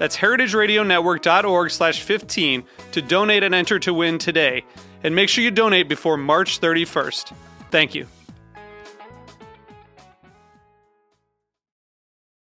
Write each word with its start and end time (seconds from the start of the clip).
That's 0.00 0.16
heritageradionetwork.org 0.16 1.70
slash 1.70 2.00
15 2.00 2.64
to 2.92 3.02
donate 3.02 3.42
and 3.42 3.54
enter 3.54 3.78
to 3.80 3.92
win 3.92 4.16
today. 4.16 4.64
And 5.04 5.14
make 5.14 5.28
sure 5.28 5.44
you 5.44 5.50
donate 5.50 5.90
before 5.90 6.16
March 6.16 6.58
31st. 6.58 7.34
Thank 7.70 7.94
you. 7.94 8.06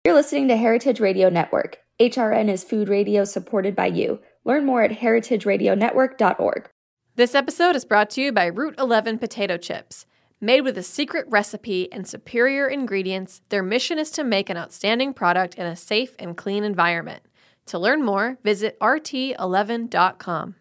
You're 0.05 0.14
listening 0.14 0.47
to 0.50 0.58
Heritage 0.58 1.00
Radio 1.00 1.30
Network. 1.30 1.80
HRN 2.00 2.50
is 2.50 2.64
food 2.64 2.88
radio 2.88 3.25
supported 3.25 3.75
by 3.75 3.88
you. 3.88 4.20
Learn 4.45 4.64
more 4.64 4.83
at 4.83 4.92
heritageradionetwork.org. 4.92 6.70
This 7.16 7.33
episode 7.33 7.75
is 7.75 7.83
brought 7.83 8.11
to 8.11 8.22
you 8.22 8.31
by 8.31 8.45
Route 8.45 8.75
11 8.77 9.17
Potato 9.17 9.58
Chips. 9.58 10.05
Made 10.39 10.61
with 10.61 10.77
a 10.77 10.83
secret 10.83 11.25
recipe 11.27 11.92
and 11.92 12.08
superior 12.08 12.67
ingredients, 12.67 13.42
their 13.50 13.64
mission 13.64 13.97
is 13.97 14.11
to 14.11 14.23
make 14.23 14.52
an 14.52 14.58
outstanding 14.58 15.16
product 15.16 15.55
in 15.55 15.66
a 15.66 15.75
safe 15.75 16.16
and 16.20 16.38
clean 16.38 16.64
environment. 16.64 17.23
To 17.70 17.78
learn 17.78 18.03
more, 18.03 18.39
visit 18.44 18.80
rt11.com. 18.80 20.56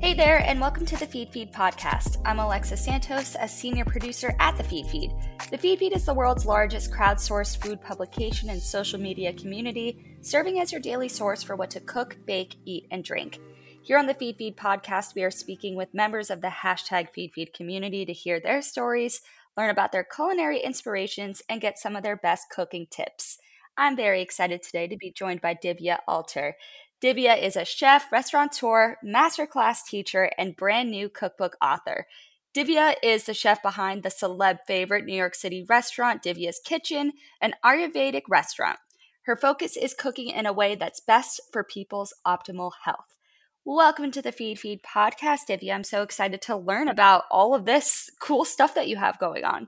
Hey 0.00 0.14
there, 0.14 0.38
and 0.38 0.60
welcome 0.60 0.86
to 0.86 0.96
the 0.96 1.06
Feedfeed 1.06 1.52
podcast. 1.52 2.22
I'm 2.24 2.38
Alexa 2.38 2.78
Santos, 2.78 3.36
a 3.38 3.46
senior 3.46 3.84
producer 3.84 4.34
at 4.40 4.56
the 4.56 4.62
Feedfeed. 4.62 5.33
The 5.54 5.68
Feedfeed 5.68 5.94
is 5.94 6.04
the 6.04 6.14
world's 6.14 6.46
largest 6.46 6.90
crowdsourced 6.90 7.58
food 7.58 7.80
publication 7.80 8.50
and 8.50 8.60
social 8.60 8.98
media 8.98 9.32
community, 9.32 10.16
serving 10.20 10.58
as 10.58 10.72
your 10.72 10.80
daily 10.80 11.08
source 11.08 11.44
for 11.44 11.54
what 11.54 11.70
to 11.70 11.80
cook, 11.80 12.16
bake, 12.26 12.56
eat, 12.64 12.88
and 12.90 13.04
drink. 13.04 13.38
Here 13.84 13.96
on 13.96 14.06
the 14.06 14.14
Feedfeed 14.14 14.56
podcast, 14.56 15.14
we 15.14 15.22
are 15.22 15.30
speaking 15.30 15.76
with 15.76 15.94
members 15.94 16.28
of 16.28 16.40
the 16.40 16.48
hashtag 16.48 17.10
Feedfeed 17.16 17.54
community 17.54 18.04
to 18.04 18.12
hear 18.12 18.40
their 18.40 18.62
stories, 18.62 19.20
learn 19.56 19.70
about 19.70 19.92
their 19.92 20.02
culinary 20.02 20.58
inspirations, 20.58 21.40
and 21.48 21.60
get 21.60 21.78
some 21.78 21.94
of 21.94 22.02
their 22.02 22.16
best 22.16 22.46
cooking 22.50 22.88
tips. 22.90 23.38
I'm 23.76 23.94
very 23.94 24.22
excited 24.22 24.60
today 24.60 24.88
to 24.88 24.96
be 24.96 25.12
joined 25.12 25.40
by 25.40 25.54
Divya 25.54 25.98
Alter. 26.08 26.56
Divya 27.00 27.40
is 27.40 27.54
a 27.54 27.64
chef, 27.64 28.10
restaurateur, 28.10 28.96
masterclass 29.06 29.84
teacher, 29.86 30.32
and 30.36 30.56
brand 30.56 30.90
new 30.90 31.08
cookbook 31.08 31.56
author. 31.62 32.08
Divya 32.54 32.94
is 33.02 33.24
the 33.24 33.34
chef 33.34 33.60
behind 33.62 34.04
the 34.04 34.10
celeb 34.10 34.60
favorite 34.64 35.04
New 35.04 35.16
York 35.16 35.34
City 35.34 35.66
restaurant 35.68 36.22
Divya's 36.22 36.60
Kitchen, 36.64 37.14
an 37.40 37.54
Ayurvedic 37.64 38.22
restaurant. 38.28 38.78
Her 39.22 39.34
focus 39.34 39.76
is 39.76 39.92
cooking 39.92 40.28
in 40.28 40.46
a 40.46 40.52
way 40.52 40.76
that's 40.76 41.00
best 41.00 41.40
for 41.52 41.64
people's 41.64 42.14
optimal 42.24 42.70
health. 42.84 43.16
Welcome 43.64 44.12
to 44.12 44.22
the 44.22 44.30
Feedfeed 44.30 44.82
podcast, 44.82 45.48
Divya. 45.48 45.74
I'm 45.74 45.82
so 45.82 46.02
excited 46.02 46.40
to 46.42 46.54
learn 46.54 46.86
about 46.86 47.24
all 47.28 47.56
of 47.56 47.64
this 47.64 48.08
cool 48.20 48.44
stuff 48.44 48.72
that 48.76 48.86
you 48.86 48.98
have 48.98 49.18
going 49.18 49.42
on. 49.42 49.66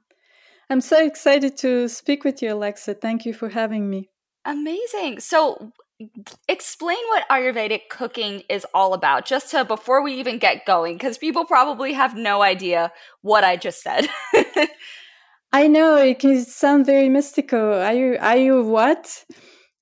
I'm 0.70 0.80
so 0.80 1.04
excited 1.04 1.56
to 1.56 1.88
speak 1.88 2.22
with 2.22 2.41
you, 2.41 2.52
Alexa. 2.52 2.94
Thank 2.94 3.26
you 3.26 3.34
for 3.34 3.48
having 3.48 3.91
me. 3.91 4.10
Amazing. 4.44 5.19
So, 5.19 5.72
explain 6.46 6.98
what 7.08 7.28
ayurvedic 7.30 7.88
cooking 7.90 8.42
is 8.50 8.66
all 8.74 8.92
about 8.92 9.24
just 9.24 9.50
to 9.50 9.64
before 9.64 10.02
we 10.02 10.12
even 10.14 10.38
get 10.38 10.66
going 10.66 10.94
because 10.94 11.16
people 11.16 11.46
probably 11.46 11.94
have 11.94 12.14
no 12.14 12.42
idea 12.42 12.92
what 13.22 13.44
i 13.44 13.56
just 13.56 13.82
said. 13.82 14.06
I 15.52 15.68
know 15.68 15.96
it 15.96 16.18
can 16.18 16.44
sound 16.44 16.84
very 16.84 17.08
mystical. 17.08 17.72
Are 17.72 17.94
you 17.94 18.18
are 18.20 18.36
you 18.36 18.62
what? 18.62 19.24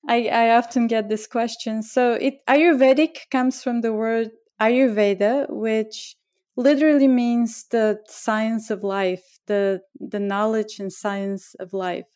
I 0.08 0.26
i 0.26 0.50
often 0.50 0.86
get 0.86 1.08
this 1.08 1.26
question. 1.26 1.82
So 1.82 2.12
it 2.12 2.34
ayurvedic 2.48 3.30
comes 3.30 3.62
from 3.62 3.80
the 3.80 3.92
word 3.92 4.30
ayurveda 4.60 5.46
which 5.48 6.16
literally 6.56 7.08
means 7.08 7.66
the 7.70 7.98
science 8.06 8.70
of 8.70 8.84
life 8.84 9.40
the 9.46 9.80
the 9.98 10.20
knowledge 10.20 10.78
and 10.78 10.92
science 10.92 11.56
of 11.58 11.72
life 11.72 12.06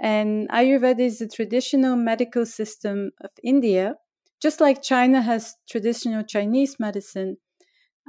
and 0.00 0.48
Ayurveda 0.50 1.00
is 1.00 1.18
the 1.18 1.28
traditional 1.28 1.96
medical 1.96 2.46
system 2.46 3.12
of 3.20 3.30
India. 3.42 3.96
Just 4.40 4.60
like 4.60 4.82
China 4.82 5.22
has 5.22 5.56
traditional 5.68 6.22
Chinese 6.24 6.78
medicine, 6.78 7.38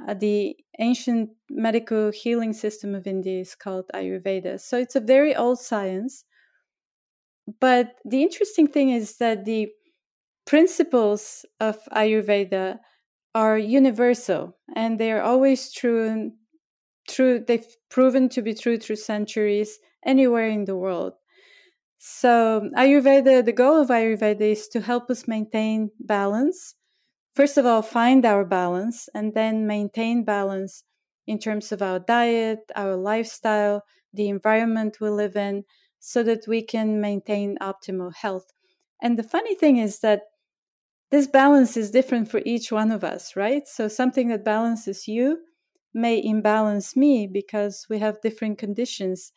uh, 0.08 0.14
the 0.14 0.56
ancient 0.78 1.30
medical 1.50 2.10
healing 2.10 2.52
system 2.52 2.94
of 2.94 3.06
India 3.06 3.40
is 3.40 3.54
called 3.54 3.86
Ayurveda. 3.94 4.60
So 4.60 4.78
it's 4.78 4.96
a 4.96 5.00
very 5.00 5.34
old 5.34 5.58
science. 5.60 6.24
But 7.60 7.96
the 8.04 8.22
interesting 8.22 8.66
thing 8.68 8.90
is 8.90 9.18
that 9.18 9.44
the 9.44 9.72
principles 10.46 11.46
of 11.60 11.78
Ayurveda 11.92 12.80
are 13.34 13.58
universal 13.58 14.58
and 14.76 14.98
they 14.98 15.12
are 15.12 15.22
always 15.22 15.72
true 15.72 16.08
and 16.08 16.32
true 17.08 17.40
they've 17.40 17.66
proven 17.90 18.28
to 18.30 18.42
be 18.42 18.54
true 18.54 18.78
through 18.78 18.96
centuries 18.96 19.78
anywhere 20.04 20.48
in 20.48 20.64
the 20.66 20.76
world 20.76 21.14
so, 21.98 22.70
Ayurveda, 22.76 23.44
the 23.44 23.52
goal 23.52 23.80
of 23.80 23.88
Ayurveda 23.88 24.40
is 24.40 24.68
to 24.68 24.80
help 24.80 25.10
us 25.10 25.26
maintain 25.26 25.90
balance. 25.98 26.74
First 27.34 27.58
of 27.58 27.66
all, 27.66 27.82
find 27.82 28.24
our 28.26 28.44
balance 28.44 29.08
and 29.14 29.34
then 29.34 29.66
maintain 29.66 30.24
balance 30.24 30.84
in 31.26 31.38
terms 31.38 31.72
of 31.72 31.82
our 31.82 31.98
diet, 31.98 32.60
our 32.76 32.96
lifestyle, 32.96 33.82
the 34.12 34.28
environment 34.28 34.98
we 35.00 35.08
live 35.08 35.36
in, 35.36 35.64
so 35.98 36.22
that 36.22 36.46
we 36.46 36.62
can 36.62 37.00
maintain 37.00 37.58
optimal 37.60 38.14
health. 38.14 38.52
And 39.02 39.18
the 39.18 39.22
funny 39.22 39.54
thing 39.54 39.78
is 39.78 40.00
that 40.00 40.22
this 41.10 41.26
balance 41.26 41.76
is 41.76 41.90
different 41.90 42.30
for 42.30 42.40
each 42.44 42.72
one 42.72 42.92
of 42.92 43.04
us, 43.04 43.36
right? 43.36 43.66
So, 43.66 43.88
something 43.88 44.28
that 44.28 44.44
balances 44.44 45.08
you 45.08 45.38
may 45.94 46.22
imbalance 46.22 46.96
me 46.96 47.26
because 47.26 47.86
we 47.88 47.98
have 48.00 48.20
different 48.20 48.58
conditions 48.58 49.32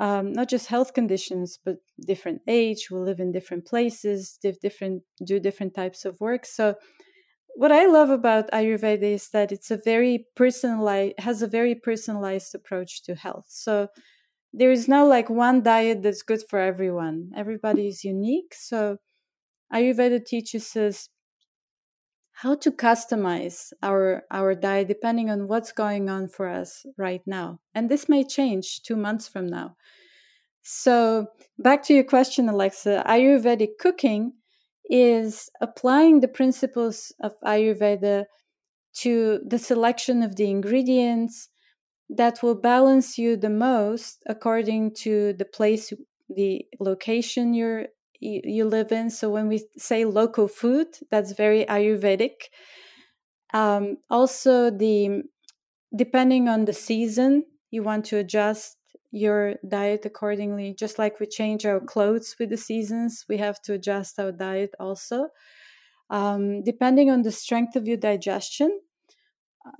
um, 0.00 0.32
not 0.32 0.48
just 0.48 0.66
health 0.68 0.94
conditions, 0.94 1.58
but 1.62 1.76
different 2.06 2.40
age. 2.48 2.88
We 2.90 2.98
live 2.98 3.20
in 3.20 3.32
different 3.32 3.66
places, 3.66 4.38
different 4.62 5.02
do 5.24 5.38
different 5.38 5.74
types 5.74 6.06
of 6.06 6.18
work. 6.20 6.46
So, 6.46 6.74
what 7.54 7.70
I 7.70 7.86
love 7.86 8.10
about 8.10 8.50
Ayurveda 8.52 9.02
is 9.02 9.28
that 9.30 9.52
it's 9.52 9.70
a 9.70 9.76
very 9.76 10.26
personalized, 10.36 11.14
has 11.18 11.42
a 11.42 11.46
very 11.46 11.74
personalized 11.74 12.54
approach 12.54 13.02
to 13.04 13.14
health. 13.14 13.46
So, 13.48 13.88
there 14.54 14.72
is 14.72 14.88
no 14.88 15.06
like 15.06 15.28
one 15.30 15.62
diet 15.62 16.02
that's 16.02 16.22
good 16.22 16.42
for 16.48 16.58
everyone. 16.60 17.30
Everybody 17.36 17.88
is 17.88 18.02
unique. 18.02 18.54
So, 18.54 18.96
Ayurveda 19.72 20.24
teaches 20.24 20.76
us 20.76 21.08
how 22.42 22.54
to 22.54 22.70
customize 22.70 23.72
our 23.82 24.22
our 24.30 24.54
diet 24.54 24.88
depending 24.88 25.28
on 25.28 25.46
what's 25.46 25.72
going 25.72 26.08
on 26.08 26.26
for 26.26 26.48
us 26.48 26.86
right 26.96 27.20
now. 27.26 27.60
And 27.74 27.90
this 27.90 28.08
may 28.08 28.24
change 28.24 28.80
2 28.82 28.96
months 28.96 29.28
from 29.28 29.46
now. 29.46 29.76
So 30.62 31.26
back 31.58 31.82
to 31.84 31.94
your 31.94 32.04
question 32.04 32.48
alexa 32.48 33.02
ayurvedic 33.06 33.72
cooking 33.78 34.32
is 34.88 35.50
applying 35.60 36.20
the 36.20 36.28
principles 36.28 37.12
of 37.20 37.32
ayurveda 37.44 38.24
to 39.02 39.40
the 39.46 39.58
selection 39.58 40.22
of 40.22 40.36
the 40.36 40.48
ingredients 40.50 41.48
that 42.08 42.42
will 42.42 42.60
balance 42.72 43.18
you 43.18 43.36
the 43.36 43.56
most 43.70 44.22
according 44.26 44.94
to 45.04 45.34
the 45.34 45.44
place 45.44 45.92
the 46.28 46.64
location 46.78 47.54
you're 47.54 47.86
you, 48.20 48.40
you 48.44 48.64
live 48.64 48.92
in. 48.92 49.10
So 49.10 49.30
when 49.30 49.48
we 49.48 49.64
say 49.76 50.04
local 50.04 50.48
food, 50.48 50.88
that's 51.10 51.32
very 51.32 51.64
Ayurvedic. 51.64 52.50
Um, 53.52 53.96
also, 54.08 54.70
the 54.70 55.22
depending 55.94 56.48
on 56.48 56.64
the 56.66 56.72
season, 56.72 57.44
you 57.70 57.82
want 57.82 58.04
to 58.06 58.18
adjust 58.18 58.76
your 59.10 59.56
diet 59.68 60.06
accordingly. 60.06 60.74
Just 60.78 60.98
like 60.98 61.18
we 61.20 61.26
change 61.26 61.66
our 61.66 61.80
clothes 61.80 62.36
with 62.38 62.50
the 62.50 62.56
seasons, 62.56 63.24
we 63.28 63.38
have 63.38 63.60
to 63.62 63.74
adjust 63.74 64.18
our 64.20 64.32
diet 64.32 64.74
also. 64.78 65.28
Um, 66.10 66.62
depending 66.64 67.10
on 67.10 67.22
the 67.22 67.32
strength 67.32 67.76
of 67.76 67.88
your 67.88 67.96
digestion, 67.96 68.80
uh, 69.66 69.70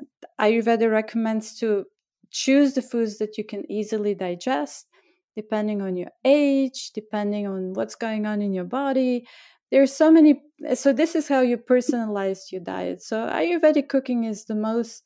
Ayurveda 0.41 0.91
recommends 0.91 1.55
to 1.59 1.87
choose 2.31 2.75
the 2.75 2.83
foods 2.83 3.19
that 3.19 3.39
you 3.39 3.45
can 3.45 3.71
easily 3.71 4.15
digest, 4.15 4.89
depending 5.37 5.83
on 5.83 5.97
your 5.97 6.11
age, 6.25 6.91
depending 6.95 7.47
on 7.47 7.73
what's 7.75 7.95
going 7.95 8.27
on 8.27 8.43
in 8.43 8.53
your 8.53 8.65
body. 8.65 9.27
There's 9.71 9.93
so 9.93 10.11
many. 10.11 10.43
So 10.75 10.93
this 10.93 11.15
is 11.15 11.29
how 11.29 11.41
you 11.41 11.57
personalize 11.57 12.51
your 12.51 12.61
diet. 12.61 13.03
So 13.03 13.27
Ayurvedic 13.27 13.89
cooking 13.89 14.25
is 14.25 14.45
the 14.45 14.57
most 14.57 15.05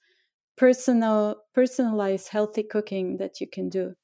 personal, 0.56 1.36
personalized, 1.54 2.28
healthy 2.28 2.62
cooking 2.62 3.18
that 3.18 3.40
you 3.40 3.46
can 3.46 3.68
do. 3.68 3.94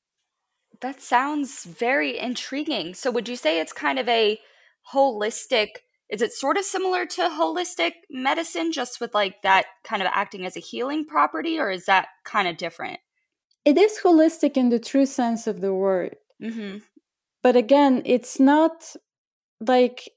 That 0.80 1.00
sounds 1.00 1.64
very 1.64 2.18
intriguing. 2.18 2.94
So, 2.94 3.10
would 3.10 3.28
you 3.28 3.36
say 3.36 3.60
it's 3.60 3.72
kind 3.72 3.98
of 3.98 4.08
a 4.08 4.40
holistic? 4.94 5.68
Is 6.08 6.22
it 6.22 6.32
sort 6.32 6.56
of 6.56 6.64
similar 6.64 7.06
to 7.06 7.22
holistic 7.22 7.92
medicine, 8.10 8.72
just 8.72 9.00
with 9.00 9.14
like 9.14 9.42
that 9.42 9.66
kind 9.84 10.02
of 10.02 10.08
acting 10.12 10.46
as 10.46 10.56
a 10.56 10.60
healing 10.60 11.04
property, 11.04 11.58
or 11.58 11.70
is 11.70 11.84
that 11.84 12.08
kind 12.24 12.48
of 12.48 12.56
different? 12.56 13.00
It 13.64 13.76
is 13.76 14.00
holistic 14.02 14.56
in 14.56 14.70
the 14.70 14.78
true 14.78 15.06
sense 15.06 15.46
of 15.46 15.60
the 15.60 15.74
word. 15.74 16.16
Mm-hmm. 16.42 16.78
But 17.42 17.56
again, 17.56 18.02
it's 18.04 18.40
not 18.40 18.96
like 19.60 20.08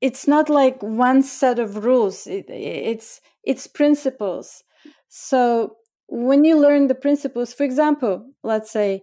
it's 0.00 0.28
not 0.28 0.48
like 0.48 0.82
one 0.82 1.22
set 1.22 1.58
of 1.58 1.84
rules. 1.84 2.26
It, 2.26 2.46
it's 2.48 3.20
it's 3.44 3.66
principles. 3.66 4.62
So 5.08 5.76
when 6.08 6.44
you 6.44 6.58
learn 6.58 6.86
the 6.88 6.94
principles, 6.94 7.52
for 7.52 7.64
example, 7.64 8.26
let's 8.42 8.70
say 8.70 9.02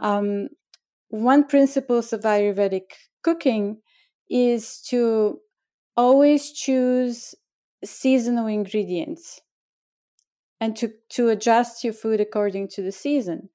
um, 0.00 0.48
one 1.08 1.44
principles 1.44 2.12
of 2.12 2.22
Ayurvedic 2.22 2.92
cooking 3.22 3.80
is 4.30 4.80
to 4.88 5.38
always 5.96 6.52
choose 6.52 7.34
seasonal 7.84 8.46
ingredients 8.46 9.40
and 10.60 10.76
to, 10.76 10.92
to 11.10 11.28
adjust 11.28 11.82
your 11.84 11.92
food 11.92 12.20
according 12.20 12.68
to 12.68 12.82
the 12.82 12.92
season. 12.92 13.48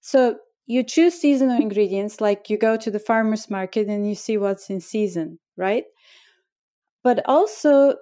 So 0.00 0.36
you 0.66 0.82
choose 0.82 1.14
seasonal 1.14 1.60
ingredients, 1.60 2.20
like 2.20 2.48
you 2.48 2.56
go 2.56 2.76
to 2.76 2.90
the 2.90 2.98
farmer's 2.98 3.50
market 3.50 3.88
and 3.88 4.08
you 4.08 4.14
see 4.14 4.36
what's 4.36 4.70
in 4.70 4.80
season, 4.80 5.38
right? 5.56 5.84
But 7.02 7.22
also 7.26 7.96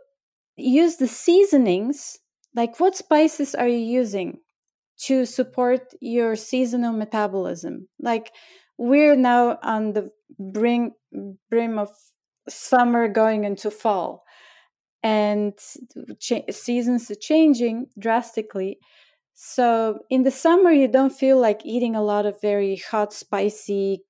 use 0.57 0.97
the 0.97 1.09
seasonings, 1.09 2.19
like 2.55 2.79
what 2.79 2.97
spices 2.97 3.55
are 3.55 3.69
you 3.69 3.79
using? 3.79 4.41
to 5.01 5.25
support 5.25 5.95
your 6.01 6.37
seasonal 6.37 6.93
metabolism. 6.93 7.89
Like 7.99 8.33
we're 8.77 9.17
now 9.17 9.59
on 9.63 9.95
the 9.95 10.11
brim, 10.39 10.93
brim 11.49 11.79
of 11.79 11.89
summer 12.49 13.09
going 13.09 13.45
into 13.45 13.71
fall, 13.71 14.25
and 15.03 15.55
cha- 16.19 16.51
seasons 16.51 17.11
are 17.11 17.15
changing 17.15 17.87
drastically. 17.99 18.79
So 19.35 20.01
in 20.11 20.23
the 20.25 20.31
summer, 20.31 20.71
you 20.71 20.89
don't 20.89 21.13
feel 21.13 21.39
like 21.39 21.63
eating 21.65 21.97
a 21.97 22.03
lot 22.03 22.27
of 22.27 22.41
very 22.43 22.77
hot, 22.77 23.13
spicy, 23.13 24.05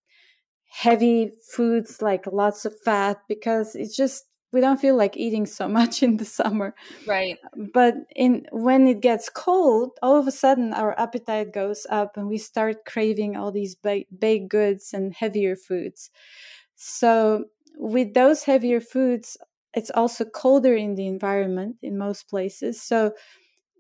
heavy 0.71 1.33
foods 1.53 2.01
like 2.01 2.27
lots 2.27 2.65
of 2.65 2.75
fat 2.85 3.19
because 3.29 3.75
it's 3.75 3.97
just 3.97 4.25
we 4.53 4.61
don't 4.61 4.81
feel 4.81 4.97
like 4.97 5.17
eating 5.17 5.47
so 5.47 5.69
much 5.79 6.03
in 6.03 6.17
the 6.17 6.25
summer. 6.25 6.75
Right. 7.07 7.39
But 7.73 7.95
in 8.15 8.47
when 8.53 8.87
it 8.87 9.01
gets 9.01 9.29
cold 9.29 9.91
all 10.03 10.17
of 10.17 10.27
a 10.27 10.33
sudden 10.33 10.73
our 10.73 10.99
appetite 10.99 11.53
goes 11.53 11.87
up 11.91 12.17
and 12.17 12.29
we 12.29 12.39
start 12.39 12.85
craving 12.87 13.37
all 13.37 13.53
these 13.53 13.75
ba- 13.75 14.05
baked 14.17 14.49
goods 14.49 14.93
and 14.93 15.13
heavier 15.15 15.57
foods. 15.57 16.11
So 16.77 17.47
with 17.77 18.15
those 18.15 18.45
heavier 18.45 18.81
foods 18.81 19.37
it's 19.75 19.91
also 19.95 20.25
colder 20.25 20.75
in 20.75 20.95
the 20.95 21.07
environment 21.07 21.77
in 21.83 21.99
most 21.99 22.29
places 22.29 22.83
so 22.83 23.13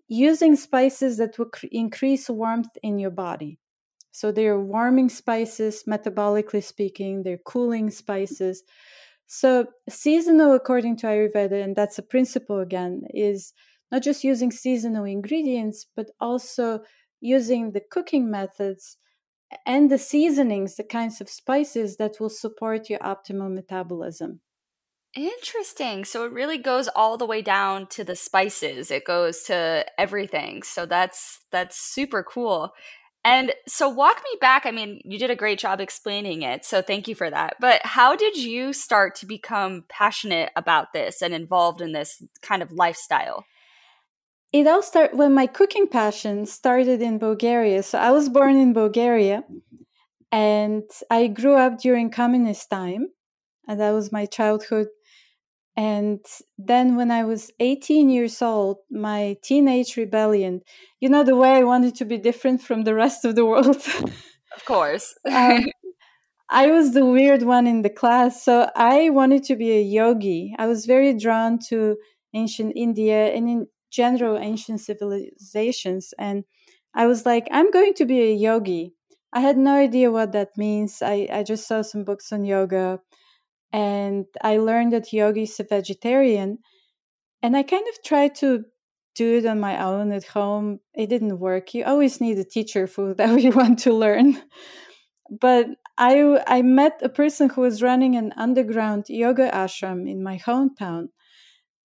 using 0.08 0.56
spices 0.56 1.16
that 1.18 1.38
will 1.38 1.46
cr- 1.50 1.66
increase 1.70 2.28
warmth 2.28 2.76
in 2.82 2.98
your 2.98 3.10
body 3.10 3.58
so 4.12 4.32
they're 4.32 4.60
warming 4.60 5.08
spices 5.08 5.84
metabolically 5.88 6.62
speaking 6.62 7.22
they're 7.22 7.38
cooling 7.44 7.90
spices 7.90 8.62
so, 9.32 9.66
seasonal, 9.88 10.54
according 10.54 10.96
to 10.96 11.06
Ayurveda, 11.06 11.62
and 11.62 11.76
that's 11.76 12.00
a 12.00 12.02
principle 12.02 12.58
again, 12.58 13.02
is 13.14 13.52
not 13.92 14.02
just 14.02 14.24
using 14.24 14.50
seasonal 14.50 15.04
ingredients, 15.04 15.86
but 15.94 16.10
also 16.18 16.80
using 17.20 17.70
the 17.70 17.80
cooking 17.92 18.28
methods 18.28 18.96
and 19.64 19.88
the 19.88 19.98
seasonings, 19.98 20.74
the 20.74 20.82
kinds 20.82 21.20
of 21.20 21.28
spices 21.28 21.96
that 21.98 22.18
will 22.18 22.28
support 22.28 22.90
your 22.90 22.98
optimal 22.98 23.54
metabolism. 23.54 24.40
Interesting. 25.16 26.04
So 26.04 26.24
it 26.24 26.32
really 26.32 26.58
goes 26.58 26.86
all 26.88 27.16
the 27.16 27.26
way 27.26 27.42
down 27.42 27.86
to 27.88 28.04
the 28.04 28.14
spices. 28.14 28.90
It 28.92 29.04
goes 29.04 29.42
to 29.44 29.84
everything. 29.98 30.62
So 30.62 30.86
that's 30.86 31.40
that's 31.50 31.80
super 31.80 32.22
cool. 32.22 32.72
And 33.22 33.52
so, 33.68 33.86
walk 33.86 34.22
me 34.24 34.38
back. 34.40 34.64
I 34.64 34.70
mean, 34.70 35.02
you 35.04 35.18
did 35.18 35.30
a 35.30 35.36
great 35.36 35.58
job 35.58 35.78
explaining 35.78 36.40
it. 36.40 36.64
So, 36.64 36.80
thank 36.80 37.06
you 37.06 37.14
for 37.14 37.28
that. 37.28 37.56
But 37.60 37.82
how 37.84 38.16
did 38.16 38.34
you 38.36 38.72
start 38.72 39.14
to 39.16 39.26
become 39.26 39.84
passionate 39.90 40.50
about 40.56 40.94
this 40.94 41.20
and 41.20 41.34
involved 41.34 41.82
in 41.82 41.92
this 41.92 42.22
kind 42.40 42.62
of 42.62 42.72
lifestyle? 42.72 43.44
It 44.52 44.66
all 44.66 44.82
started 44.82 45.18
when 45.18 45.34
my 45.34 45.46
cooking 45.46 45.86
passion 45.86 46.46
started 46.46 47.02
in 47.02 47.18
Bulgaria. 47.18 47.82
So, 47.82 47.98
I 47.98 48.10
was 48.10 48.30
born 48.30 48.56
in 48.56 48.72
Bulgaria 48.72 49.44
and 50.32 50.84
I 51.10 51.26
grew 51.28 51.56
up 51.56 51.78
during 51.78 52.10
communist 52.10 52.70
time. 52.70 53.08
And 53.68 53.80
that 53.80 53.92
was 53.92 54.10
my 54.12 54.26
childhood 54.26 54.88
and 55.76 56.24
then 56.58 56.96
when 56.96 57.10
I 57.10 57.24
was 57.24 57.50
18 57.60 58.10
years 58.10 58.42
old, 58.42 58.78
my 58.90 59.36
teenage 59.42 59.96
rebellion, 59.96 60.62
you 61.00 61.08
know, 61.08 61.22
the 61.22 61.36
way 61.36 61.52
I 61.52 61.62
wanted 61.62 61.94
to 61.96 62.04
be 62.04 62.18
different 62.18 62.62
from 62.62 62.84
the 62.84 62.94
rest 62.94 63.24
of 63.24 63.36
the 63.36 63.46
world. 63.46 63.76
of 64.56 64.64
course. 64.66 65.14
um, 65.30 65.66
I 66.50 66.66
was 66.66 66.92
the 66.92 67.06
weird 67.06 67.42
one 67.44 67.68
in 67.68 67.82
the 67.82 67.90
class. 67.90 68.44
So 68.44 68.68
I 68.74 69.10
wanted 69.10 69.44
to 69.44 69.56
be 69.56 69.70
a 69.70 69.82
yogi. 69.82 70.54
I 70.58 70.66
was 70.66 70.84
very 70.84 71.16
drawn 71.16 71.60
to 71.68 71.96
ancient 72.34 72.72
India 72.74 73.32
and 73.32 73.48
in 73.48 73.66
general 73.90 74.36
ancient 74.36 74.80
civilizations. 74.80 76.12
And 76.18 76.44
I 76.92 77.06
was 77.06 77.24
like, 77.24 77.46
I'm 77.52 77.70
going 77.70 77.94
to 77.94 78.04
be 78.04 78.20
a 78.20 78.34
yogi. 78.34 78.94
I 79.32 79.40
had 79.40 79.56
no 79.56 79.74
idea 79.76 80.10
what 80.10 80.32
that 80.32 80.56
means. 80.56 81.02
I, 81.02 81.28
I 81.32 81.44
just 81.44 81.68
saw 81.68 81.82
some 81.82 82.02
books 82.02 82.32
on 82.32 82.44
yoga 82.44 83.00
and 83.72 84.26
I 84.42 84.56
learned 84.56 84.92
that 84.92 85.12
yogi 85.12 85.44
is 85.44 85.60
a 85.60 85.64
vegetarian. 85.64 86.58
And 87.42 87.56
I 87.56 87.62
kind 87.62 87.86
of 87.88 88.02
tried 88.04 88.34
to 88.36 88.64
do 89.14 89.38
it 89.38 89.46
on 89.46 89.60
my 89.60 89.82
own 89.82 90.12
at 90.12 90.24
home. 90.24 90.80
It 90.94 91.08
didn't 91.08 91.38
work. 91.38 91.74
You 91.74 91.84
always 91.84 92.20
need 92.20 92.38
a 92.38 92.44
teacher 92.44 92.86
for 92.86 93.08
whatever 93.08 93.38
you 93.38 93.50
want 93.52 93.78
to 93.80 93.92
learn. 93.92 94.42
But 95.30 95.66
I 95.96 96.42
I 96.46 96.62
met 96.62 97.00
a 97.02 97.08
person 97.08 97.50
who 97.50 97.60
was 97.60 97.82
running 97.82 98.16
an 98.16 98.32
underground 98.36 99.04
yoga 99.08 99.50
ashram 99.50 100.10
in 100.10 100.22
my 100.22 100.38
hometown, 100.38 101.08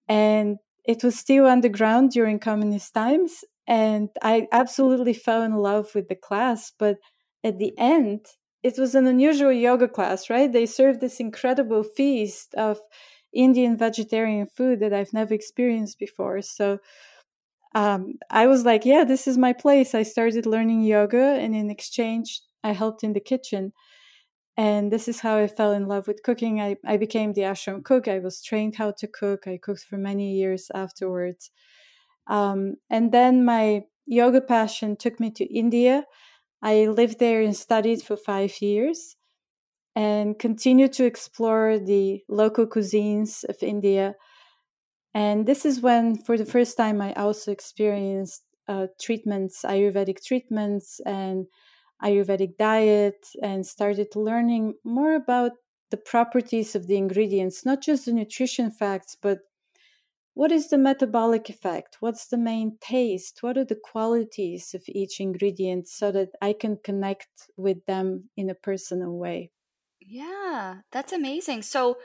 and 0.07 0.57
it 0.83 1.03
was 1.03 1.17
still 1.17 1.45
underground 1.45 2.11
during 2.11 2.39
communist 2.39 2.93
times. 2.93 3.43
And 3.67 4.09
I 4.23 4.47
absolutely 4.51 5.13
fell 5.13 5.43
in 5.43 5.55
love 5.55 5.93
with 5.95 6.07
the 6.07 6.15
class. 6.15 6.71
But 6.77 6.97
at 7.43 7.59
the 7.59 7.73
end, 7.77 8.25
it 8.65 8.79
was 8.79 8.95
an 8.95 9.05
unusual 9.05 9.51
yoga 9.51 9.87
class, 9.87 10.27
right? 10.27 10.51
They 10.51 10.65
served 10.65 10.99
this 10.99 11.19
incredible 11.19 11.83
feast 11.83 12.55
of 12.55 12.79
Indian 13.31 13.77
vegetarian 13.77 14.47
food 14.47 14.79
that 14.79 14.91
I've 14.91 15.13
never 15.13 15.35
experienced 15.35 15.99
before. 15.99 16.41
So 16.41 16.79
um, 17.75 18.15
I 18.31 18.47
was 18.47 18.65
like, 18.65 18.83
yeah, 18.83 19.03
this 19.03 19.27
is 19.27 19.37
my 19.37 19.53
place. 19.53 19.93
I 19.93 20.01
started 20.01 20.47
learning 20.47 20.81
yoga, 20.81 21.37
and 21.43 21.53
in 21.53 21.69
exchange, 21.69 22.41
I 22.63 22.71
helped 22.71 23.03
in 23.03 23.13
the 23.13 23.19
kitchen. 23.19 23.71
And 24.57 24.91
this 24.91 25.07
is 25.07 25.19
how 25.19 25.37
I 25.37 25.45
fell 25.45 25.73
in 25.73 25.85
love 25.85 26.07
with 26.07 26.23
cooking. 26.23 26.59
I, 26.59 26.77
I 26.87 26.97
became 26.97 27.33
the 27.33 27.41
ashram 27.41 27.83
cook. 27.83 28.07
I 28.07 28.17
was 28.17 28.41
trained 28.41 28.77
how 28.77 28.93
to 28.97 29.07
cook. 29.07 29.45
I 29.45 29.59
cooked 29.61 29.83
for 29.83 29.97
many 29.97 30.31
years 30.31 30.71
afterwards. 30.73 31.51
Um, 32.25 32.77
and 32.89 33.11
then 33.11 33.45
my 33.45 33.83
yoga 34.07 34.41
passion 34.41 34.95
took 34.95 35.19
me 35.19 35.29
to 35.31 35.45
India 35.53 36.05
I 36.65 36.87
lived 36.87 37.19
there 37.19 37.41
and 37.41 37.55
studied 37.55 38.01
for 38.01 38.17
five 38.17 38.59
years 38.59 39.15
and 39.95 40.37
continued 40.39 40.93
to 40.93 41.05
explore 41.05 41.77
the 41.77 42.23
local 42.27 42.65
cuisines 42.65 43.43
of 43.47 43.57
India. 43.61 44.15
And 45.13 45.45
this 45.45 45.63
is 45.63 45.79
when, 45.79 46.17
for 46.17 46.39
the 46.39 46.45
first 46.45 46.75
time, 46.75 47.01
I 47.01 47.13
also 47.13 47.51
experienced 47.51 48.41
uh, 48.67 48.87
treatments, 48.99 49.61
Ayurvedic 49.63 50.25
treatments, 50.25 50.99
and 51.05 51.45
Ayurvedic 52.03 52.57
diet, 52.57 53.27
and 53.43 53.63
started 53.63 54.15
learning 54.15 54.73
more 54.83 55.13
about 55.13 55.51
the 55.91 55.97
properties 55.97 56.75
of 56.75 56.87
the 56.87 56.97
ingredients, 56.97 57.63
not 57.63 57.83
just 57.83 58.05
the 58.05 58.11
nutrition 58.11 58.71
facts, 58.71 59.15
but 59.21 59.37
what 60.35 60.51
is 60.51 60.69
the 60.69 60.77
metabolic 60.77 61.49
effect? 61.49 61.97
What's 62.01 62.27
the 62.27 62.37
main 62.37 62.77
taste? 62.79 63.41
What 63.41 63.57
are 63.57 63.65
the 63.65 63.79
qualities 63.91 64.75
of 64.75 64.83
each 64.87 65.19
ingredient 65.19 65.87
so 65.87 66.11
that 66.11 66.29
I 66.41 66.53
can 66.53 66.77
connect 66.77 67.49
with 67.57 67.85
them 67.87 68.29
in 68.37 68.49
a 68.49 68.55
personal 68.55 69.17
way? 69.17 69.51
Yeah, 70.01 70.81
that's 70.91 71.13
amazing. 71.13 71.63
So 71.63 71.97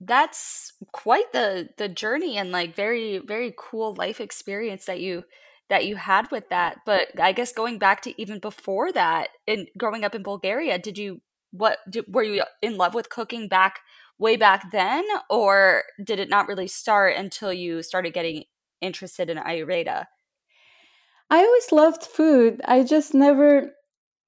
that's 0.00 0.74
quite 0.92 1.32
the 1.32 1.70
the 1.78 1.88
journey 1.88 2.36
and 2.36 2.52
like 2.52 2.74
very 2.74 3.18
very 3.18 3.54
cool 3.58 3.94
life 3.94 4.20
experience 4.20 4.84
that 4.86 5.00
you 5.00 5.24
that 5.70 5.86
you 5.86 5.96
had 5.96 6.30
with 6.30 6.48
that. 6.50 6.78
But 6.86 7.18
I 7.20 7.32
guess 7.32 7.52
going 7.52 7.78
back 7.78 8.02
to 8.02 8.20
even 8.20 8.38
before 8.38 8.92
that, 8.92 9.30
in 9.46 9.66
growing 9.78 10.04
up 10.04 10.14
in 10.14 10.22
Bulgaria, 10.22 10.78
did 10.78 10.98
you 10.98 11.22
what 11.52 11.78
did, 11.88 12.04
were 12.08 12.22
you 12.22 12.42
in 12.62 12.76
love 12.76 12.94
with 12.94 13.08
cooking 13.08 13.48
back 13.48 13.80
way 14.18 14.36
back 14.36 14.70
then, 14.72 15.04
or 15.28 15.82
did 16.02 16.18
it 16.18 16.28
not 16.28 16.48
really 16.48 16.68
start 16.68 17.16
until 17.16 17.52
you 17.52 17.82
started 17.82 18.14
getting 18.14 18.44
interested 18.80 19.30
in 19.30 19.38
Ayurveda? 19.38 20.04
I 21.30 21.38
always 21.38 21.72
loved 21.72 22.04
food. 22.04 22.60
I 22.64 22.84
just 22.84 23.14
never, 23.14 23.72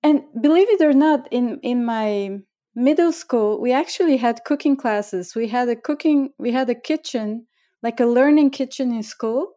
and 0.02 0.22
believe 0.40 0.68
it 0.68 0.82
or 0.82 0.92
not, 0.92 1.28
in 1.30 1.60
in 1.62 1.84
my 1.84 2.38
middle 2.74 3.12
school, 3.12 3.60
we 3.60 3.72
actually 3.72 4.16
had 4.16 4.44
cooking 4.44 4.76
classes. 4.76 5.34
We 5.34 5.48
had 5.48 5.68
a 5.68 5.76
cooking, 5.76 6.30
we 6.38 6.52
had 6.52 6.68
a 6.70 6.74
kitchen, 6.74 7.46
like 7.82 8.00
a 8.00 8.06
learning 8.06 8.50
kitchen 8.50 8.92
in 8.92 9.02
school. 9.02 9.54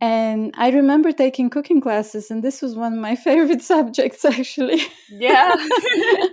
And 0.00 0.52
I 0.56 0.70
remember 0.70 1.12
taking 1.12 1.48
cooking 1.48 1.80
classes, 1.80 2.28
and 2.30 2.42
this 2.42 2.60
was 2.60 2.74
one 2.74 2.92
of 2.92 2.98
my 2.98 3.14
favorite 3.28 3.62
subjects, 3.62 4.24
actually. 4.24 4.82
Yeah. 5.08 5.54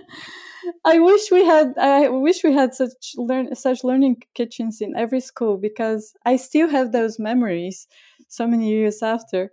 I 0.84 0.98
wish 0.98 1.30
we 1.30 1.44
had. 1.44 1.74
I 1.78 2.08
wish 2.08 2.42
we 2.44 2.52
had 2.52 2.74
such 2.74 3.14
learn 3.16 3.54
such 3.54 3.84
learning 3.84 4.22
kitchens 4.34 4.80
in 4.80 4.96
every 4.96 5.20
school 5.20 5.56
because 5.58 6.12
I 6.24 6.36
still 6.36 6.68
have 6.68 6.92
those 6.92 7.18
memories 7.18 7.86
so 8.28 8.46
many 8.46 8.68
years 8.70 9.02
after. 9.02 9.50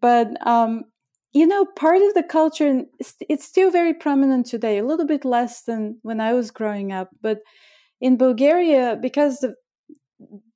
But 0.00 0.44
um, 0.46 0.84
you 1.32 1.46
know, 1.46 1.64
part 1.64 2.02
of 2.02 2.14
the 2.14 2.22
culture 2.22 2.82
it's 3.28 3.44
still 3.44 3.70
very 3.70 3.94
prominent 3.94 4.46
today. 4.46 4.78
A 4.78 4.84
little 4.86 5.06
bit 5.06 5.24
less 5.24 5.62
than 5.62 5.98
when 6.02 6.20
I 6.20 6.32
was 6.34 6.50
growing 6.50 6.92
up, 6.92 7.10
but 7.22 7.40
in 8.00 8.16
Bulgaria, 8.18 8.98
because 9.00 9.38
the 9.40 9.54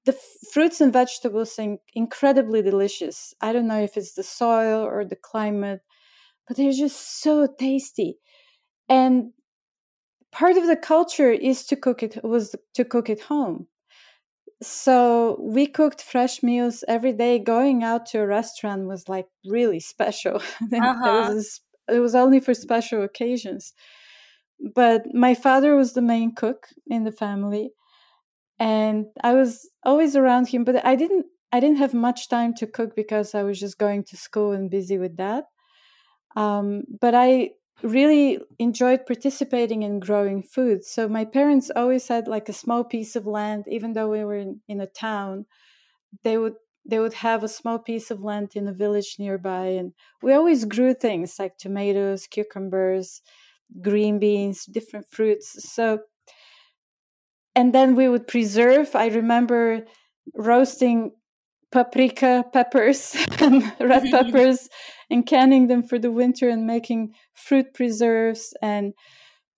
the 0.04 0.16
fruits 0.52 0.80
and 0.80 0.92
vegetables 0.92 1.58
are 1.58 1.76
incredibly 1.94 2.62
delicious. 2.62 3.34
I 3.40 3.52
don't 3.52 3.68
know 3.68 3.82
if 3.82 3.96
it's 3.96 4.14
the 4.14 4.22
soil 4.22 4.82
or 4.82 5.04
the 5.04 5.16
climate, 5.16 5.80
but 6.48 6.56
they're 6.56 6.72
just 6.72 7.22
so 7.22 7.48
tasty. 7.58 8.18
And 8.88 9.32
part 10.32 10.56
of 10.56 10.66
the 10.66 10.76
culture 10.76 11.30
is 11.30 11.66
to 11.66 11.76
cook 11.76 12.02
it 12.02 12.22
was 12.24 12.54
to 12.74 12.84
cook 12.84 13.10
at 13.10 13.20
home. 13.20 13.66
So 14.62 15.38
we 15.40 15.66
cooked 15.66 16.02
fresh 16.02 16.42
meals 16.42 16.84
every 16.86 17.12
day. 17.12 17.38
Going 17.38 17.82
out 17.82 18.04
to 18.06 18.20
a 18.20 18.26
restaurant 18.26 18.86
was 18.86 19.08
like 19.08 19.26
really 19.46 19.80
special. 19.80 20.42
Uh-huh. 20.72 21.32
was, 21.32 21.60
it 21.88 22.00
was 22.00 22.14
only 22.14 22.40
for 22.40 22.52
special 22.52 23.02
occasions. 23.02 23.72
But 24.74 25.14
my 25.14 25.34
father 25.34 25.74
was 25.76 25.94
the 25.94 26.02
main 26.02 26.34
cook 26.34 26.68
in 26.86 27.04
the 27.04 27.12
family 27.12 27.72
and 28.60 29.06
i 29.24 29.32
was 29.32 29.68
always 29.84 30.14
around 30.14 30.48
him 30.48 30.62
but 30.62 30.84
i 30.84 30.94
didn't 30.94 31.26
i 31.50 31.58
didn't 31.58 31.78
have 31.78 31.94
much 31.94 32.28
time 32.28 32.54
to 32.54 32.66
cook 32.66 32.94
because 32.94 33.34
i 33.34 33.42
was 33.42 33.58
just 33.58 33.78
going 33.78 34.04
to 34.04 34.16
school 34.16 34.52
and 34.52 34.70
busy 34.70 34.98
with 34.98 35.16
that. 35.16 35.44
Um, 36.36 36.84
but 37.00 37.14
i 37.14 37.50
really 37.82 38.38
enjoyed 38.58 39.06
participating 39.06 39.82
in 39.82 40.00
growing 40.00 40.42
food. 40.42 40.84
So 40.84 41.08
my 41.08 41.24
parents 41.24 41.70
always 41.74 42.08
had 42.08 42.28
like 42.28 42.48
a 42.48 42.52
small 42.52 42.84
piece 42.84 43.16
of 43.16 43.26
land, 43.26 43.64
even 43.68 43.92
though 43.92 44.08
we 44.08 44.24
were 44.24 44.36
in, 44.36 44.60
in 44.68 44.80
a 44.80 44.86
town, 44.86 45.46
they 46.22 46.38
would 46.38 46.54
they 46.86 46.98
would 46.98 47.12
have 47.12 47.44
a 47.44 47.48
small 47.48 47.78
piece 47.78 48.10
of 48.10 48.22
land 48.22 48.52
in 48.54 48.66
a 48.66 48.72
village 48.72 49.16
nearby 49.18 49.66
and 49.66 49.92
we 50.22 50.32
always 50.32 50.64
grew 50.64 50.94
things 50.94 51.38
like 51.38 51.58
tomatoes, 51.58 52.26
cucumbers, 52.26 53.20
green 53.82 54.18
beans, 54.18 54.64
different 54.64 55.06
fruits. 55.08 55.56
So 55.72 56.00
and 57.54 57.74
then 57.74 57.94
we 57.96 58.08
would 58.08 58.26
preserve. 58.26 58.94
I 58.94 59.08
remember 59.08 59.84
roasting 60.34 61.12
paprika 61.72 62.44
peppers 62.52 63.16
red 63.80 64.04
peppers 64.10 64.68
and 65.10 65.26
canning 65.26 65.66
them 65.66 65.82
for 65.82 65.98
the 65.98 66.12
winter 66.12 66.48
and 66.48 66.66
making 66.66 67.12
fruit 67.34 67.74
preserves. 67.74 68.54
And 68.62 68.94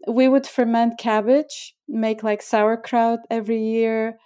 we 0.08 0.28
would 0.28 0.46
ferment 0.46 0.98
cabbage 0.98 1.74
make 1.88 2.22
like 2.22 2.42
sauerkraut 2.42 3.20
every 3.30 3.62
year 3.62 4.18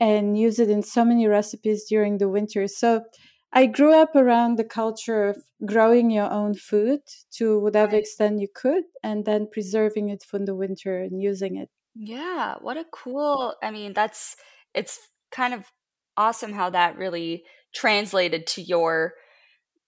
and 0.00 0.38
use 0.38 0.58
it 0.58 0.68
in 0.68 0.82
so 0.82 1.04
many 1.04 1.26
recipes 1.26 1.86
during 1.88 2.18
the 2.18 2.28
winter. 2.28 2.66
So 2.68 3.02
i 3.54 3.66
grew 3.66 3.92
up 3.92 4.16
around 4.16 4.56
the 4.56 4.64
culture 4.64 5.28
of 5.28 5.36
growing 5.66 6.10
your 6.10 6.30
own 6.30 6.54
food 6.54 7.00
to 7.30 7.58
whatever 7.60 7.96
extent 7.96 8.40
you 8.40 8.48
could 8.54 8.84
and 9.02 9.26
then 9.26 9.46
preserving 9.52 10.08
it 10.08 10.22
for 10.22 10.38
the 10.38 10.54
winter 10.54 10.98
and 10.98 11.20
using 11.20 11.56
it. 11.56 11.68
Yeah 11.94 12.54
what 12.60 12.76
a 12.76 12.86
cool 12.90 13.54
i 13.62 13.70
mean 13.70 13.92
that's 13.92 14.36
it's 14.74 14.98
kind 15.30 15.54
of 15.54 15.70
awesome 16.16 16.52
how 16.52 16.70
that 16.70 16.96
really 16.96 17.44
translated 17.74 18.46
to 18.46 18.62
your 18.62 19.14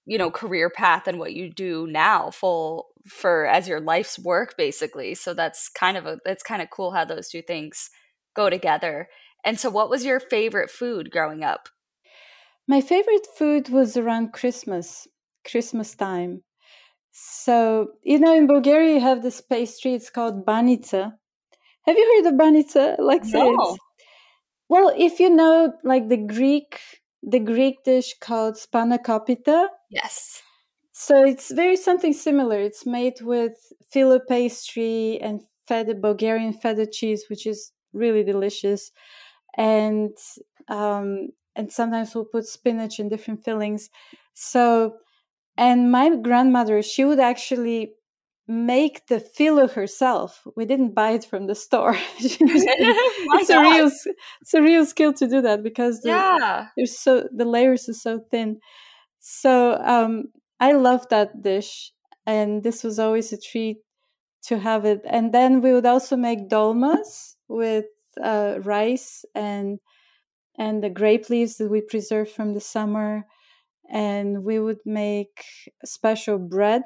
you 0.06 0.18
know 0.18 0.30
career 0.30 0.70
path 0.70 1.06
and 1.06 1.18
what 1.18 1.34
you 1.34 1.50
do 1.50 1.86
now 1.86 2.30
full 2.30 2.88
for 3.06 3.46
as 3.46 3.68
your 3.68 3.80
life's 3.80 4.18
work 4.18 4.56
basically. 4.56 5.14
So 5.14 5.34
that's 5.34 5.68
kind 5.68 5.96
of 5.96 6.06
a 6.06 6.18
that's 6.24 6.42
kind 6.42 6.62
of 6.62 6.70
cool 6.70 6.92
how 6.92 7.04
those 7.04 7.28
two 7.28 7.42
things 7.42 7.90
go 8.34 8.50
together. 8.50 9.08
And 9.44 9.58
so 9.60 9.70
what 9.70 9.90
was 9.90 10.04
your 10.04 10.20
favorite 10.20 10.70
food 10.70 11.10
growing 11.10 11.44
up? 11.44 11.68
My 12.66 12.80
favorite 12.80 13.26
food 13.36 13.68
was 13.68 13.96
around 13.96 14.32
christmas 14.32 15.06
christmas 15.48 15.94
time. 15.94 16.42
So 17.12 17.88
you 18.02 18.18
know 18.18 18.34
in 18.34 18.46
bulgaria 18.46 18.94
you 18.94 19.00
have 19.00 19.22
this 19.22 19.40
pastry 19.40 19.94
it's 19.94 20.10
called 20.10 20.46
banica. 20.46 21.12
Have 21.86 21.96
you 21.96 22.22
heard 22.24 22.32
of 22.32 22.38
banica? 22.38 22.96
Like 22.98 23.24
no. 23.24 23.76
Well, 24.68 24.92
if 24.96 25.20
you 25.20 25.30
know, 25.30 25.74
like 25.84 26.08
the 26.08 26.16
Greek, 26.16 26.80
the 27.26 27.40
Greek 27.40 27.84
dish 27.84 28.14
called 28.20 28.56
spanakopita. 28.56 29.68
Yes. 29.90 30.42
So 30.92 31.24
it's 31.24 31.50
very 31.50 31.76
something 31.76 32.12
similar. 32.12 32.60
It's 32.60 32.86
made 32.86 33.20
with 33.20 33.54
filo 33.90 34.20
pastry 34.20 35.18
and 35.20 35.40
feta, 35.66 35.94
Bulgarian 35.94 36.52
feta 36.52 36.86
cheese, 36.86 37.24
which 37.28 37.46
is 37.46 37.72
really 37.92 38.22
delicious, 38.22 38.92
and 39.56 40.16
um, 40.68 41.28
and 41.56 41.72
sometimes 41.72 42.14
we'll 42.14 42.24
put 42.26 42.46
spinach 42.46 42.98
and 42.98 43.10
different 43.10 43.44
fillings. 43.44 43.90
So, 44.34 44.96
and 45.56 45.90
my 45.92 46.16
grandmother, 46.16 46.82
she 46.82 47.04
would 47.04 47.20
actually 47.20 47.94
make 48.46 49.06
the 49.06 49.20
filo 49.20 49.68
herself. 49.68 50.46
We 50.56 50.64
didn't 50.66 50.94
buy 50.94 51.12
it 51.12 51.24
from 51.24 51.46
the 51.46 51.54
store. 51.54 51.96
it's 52.18 53.50
a 53.50 53.60
real 53.60 53.90
it's 54.40 54.54
a 54.54 54.62
real 54.62 54.84
skill 54.84 55.12
to 55.14 55.26
do 55.26 55.40
that 55.42 55.62
because 55.62 56.00
the, 56.00 56.10
yeah. 56.10 56.66
there's 56.76 56.98
so 56.98 57.28
the 57.34 57.44
layers 57.44 57.88
are 57.88 57.94
so 57.94 58.20
thin. 58.30 58.60
So 59.20 59.80
um, 59.82 60.24
I 60.60 60.72
love 60.72 61.08
that 61.08 61.42
dish, 61.42 61.92
and 62.26 62.62
this 62.62 62.84
was 62.84 62.98
always 62.98 63.32
a 63.32 63.40
treat 63.40 63.78
to 64.46 64.58
have 64.58 64.84
it. 64.84 65.00
And 65.06 65.32
then 65.32 65.62
we 65.62 65.72
would 65.72 65.86
also 65.86 66.16
make 66.16 66.48
dolmas 66.48 67.36
with 67.48 67.86
uh, 68.22 68.56
rice 68.62 69.24
and 69.34 69.78
and 70.58 70.84
the 70.84 70.90
grape 70.90 71.30
leaves 71.30 71.56
that 71.56 71.70
we 71.70 71.80
preserved 71.80 72.30
from 72.30 72.54
the 72.54 72.60
summer. 72.60 73.26
And 73.90 74.44
we 74.44 74.58
would 74.58 74.78
make 74.86 75.44
special 75.84 76.38
bread 76.38 76.82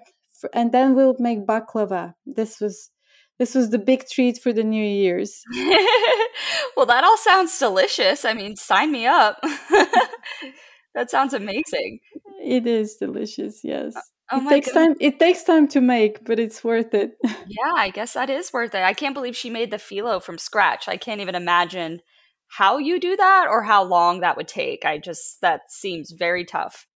and 0.52 0.73
then 0.73 0.95
we'll 0.95 1.16
make 1.18 1.47
baklava. 1.47 2.14
This 2.26 2.61
was 2.61 2.90
this 3.38 3.54
was 3.54 3.71
the 3.71 3.78
big 3.78 4.04
treat 4.09 4.38
for 4.42 4.52
the 4.52 4.64
New 4.64 4.85
Year's. 4.85 5.42
well, 6.76 6.87
that 6.87 7.04
all 7.04 7.16
sounds 7.16 7.57
delicious. 7.59 8.25
I 8.25 8.35
mean, 8.35 8.57
sign 8.57 8.90
me 8.90 9.07
up. 9.07 9.38
that 10.95 11.11
sounds 11.11 11.35
amazing. 11.35 12.00
It 12.42 12.66
is 12.66 12.97
delicious. 12.97 13.61
Yes. 13.62 13.95
Oh, 13.97 14.00
oh 14.33 14.47
it 14.47 14.49
takes 14.49 14.73
goodness. 14.73 14.88
time. 14.88 14.97
It 15.00 15.18
takes 15.21 15.45
time 15.45 15.68
to 15.68 15.80
make, 15.80 16.25
but 16.25 16.40
it's 16.40 16.64
worth 16.64 16.95
it. 16.95 17.12
yeah, 17.25 17.73
I 17.76 17.90
guess 17.90 18.14
that 18.14 18.28
is 18.28 18.52
worth 18.52 18.75
it. 18.75 18.83
I 18.83 18.92
can't 18.92 19.14
believe 19.14 19.37
she 19.37 19.50
made 19.50 19.71
the 19.71 19.78
filo 19.78 20.18
from 20.18 20.38
scratch. 20.38 20.88
I 20.88 20.97
can't 20.97 21.21
even 21.21 21.37
imagine 21.37 22.00
how 22.49 22.78
you 22.78 22.99
do 22.99 23.16
that 23.16 23.47
or 23.49 23.62
how 23.62 23.85
long 23.85 24.21
that 24.21 24.37
would 24.37 24.49
take. 24.49 24.85
I 24.85 24.99
just 24.99 25.40
that 25.42 25.71
seems 25.71 26.11
very 26.11 26.45
tough. 26.45 26.87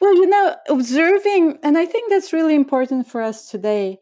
Well, 0.00 0.14
you 0.16 0.26
know, 0.26 0.56
observing, 0.68 1.58
and 1.62 1.76
I 1.76 1.84
think 1.86 2.10
that's 2.10 2.32
really 2.32 2.54
important 2.54 3.06
for 3.06 3.20
us 3.22 3.50
today. 3.50 3.98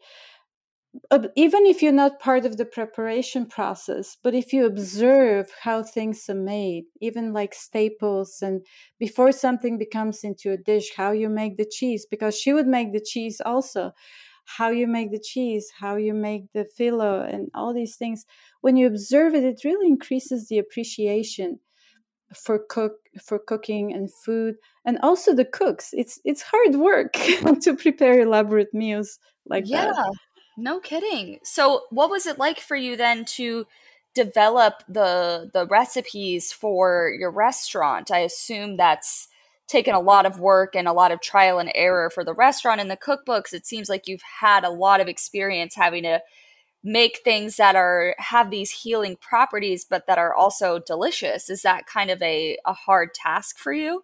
Uh, 1.11 1.27
even 1.35 1.65
if 1.67 1.83
you're 1.83 1.91
not 1.91 2.19
part 2.19 2.45
of 2.45 2.57
the 2.57 2.65
preparation 2.65 3.45
process, 3.45 4.17
but 4.23 4.33
if 4.33 4.51
you 4.51 4.65
observe 4.65 5.51
how 5.61 5.83
things 5.83 6.27
are 6.29 6.33
made, 6.35 6.85
even 6.99 7.31
like 7.31 7.53
staples, 7.53 8.39
and 8.41 8.65
before 8.99 9.31
something 9.31 9.77
becomes 9.77 10.23
into 10.23 10.51
a 10.51 10.57
dish, 10.57 10.91
how 10.95 11.11
you 11.11 11.29
make 11.29 11.57
the 11.57 11.65
cheese, 11.69 12.07
because 12.09 12.35
she 12.39 12.53
would 12.53 12.65
make 12.67 12.91
the 12.91 12.99
cheese 12.99 13.39
also, 13.45 13.91
how 14.57 14.69
you 14.69 14.87
make 14.87 15.11
the 15.11 15.19
cheese, 15.23 15.69
how 15.79 15.95
you 15.95 16.13
make 16.13 16.51
the 16.53 16.65
filo, 16.65 17.21
and 17.21 17.49
all 17.53 17.71
these 17.73 17.95
things. 17.95 18.25
When 18.61 18.75
you 18.75 18.87
observe 18.87 19.35
it, 19.35 19.43
it 19.43 19.61
really 19.63 19.87
increases 19.87 20.47
the 20.47 20.57
appreciation 20.57 21.59
for 22.33 22.59
cook 22.59 22.93
for 23.21 23.39
cooking 23.39 23.91
and 23.91 24.13
food 24.13 24.55
and 24.85 24.99
also 25.01 25.33
the 25.33 25.45
cooks 25.45 25.89
it's 25.93 26.19
it's 26.23 26.43
hard 26.43 26.75
work 26.75 27.13
to 27.61 27.75
prepare 27.75 28.21
elaborate 28.21 28.71
meals 28.73 29.17
like 29.47 29.63
yeah, 29.65 29.85
that 29.85 30.11
no 30.59 30.79
kidding. 30.79 31.39
So, 31.43 31.85
what 31.89 32.09
was 32.09 32.27
it 32.27 32.37
like 32.37 32.59
for 32.59 32.75
you 32.75 32.97
then 32.97 33.25
to 33.25 33.65
develop 34.13 34.83
the 34.89 35.49
the 35.53 35.65
recipes 35.67 36.51
for 36.51 37.11
your 37.17 37.31
restaurant? 37.31 38.11
I 38.11 38.19
assume 38.19 38.75
that's 38.75 39.29
taken 39.67 39.95
a 39.95 39.99
lot 39.99 40.25
of 40.25 40.39
work 40.39 40.75
and 40.75 40.87
a 40.87 40.93
lot 40.93 41.11
of 41.11 41.21
trial 41.21 41.59
and 41.59 41.71
error 41.75 42.09
for 42.09 42.25
the 42.25 42.33
restaurant 42.33 42.81
and 42.81 42.91
the 42.91 42.97
cookbooks. 42.97 43.53
It 43.53 43.65
seems 43.65 43.87
like 43.87 44.07
you've 44.07 44.23
had 44.41 44.63
a 44.63 44.69
lot 44.69 44.99
of 44.99 45.07
experience 45.07 45.75
having 45.75 46.03
to 46.03 46.21
make 46.83 47.19
things 47.23 47.57
that 47.57 47.75
are 47.75 48.15
have 48.19 48.49
these 48.51 48.71
healing 48.71 49.17
properties 49.17 49.85
but 49.89 50.07
that 50.07 50.17
are 50.17 50.33
also 50.33 50.79
delicious. 50.79 51.49
Is 51.49 51.61
that 51.63 51.85
kind 51.87 52.09
of 52.11 52.21
a 52.21 52.57
a 52.65 52.73
hard 52.73 53.13
task 53.13 53.57
for 53.57 53.73
you? 53.73 54.03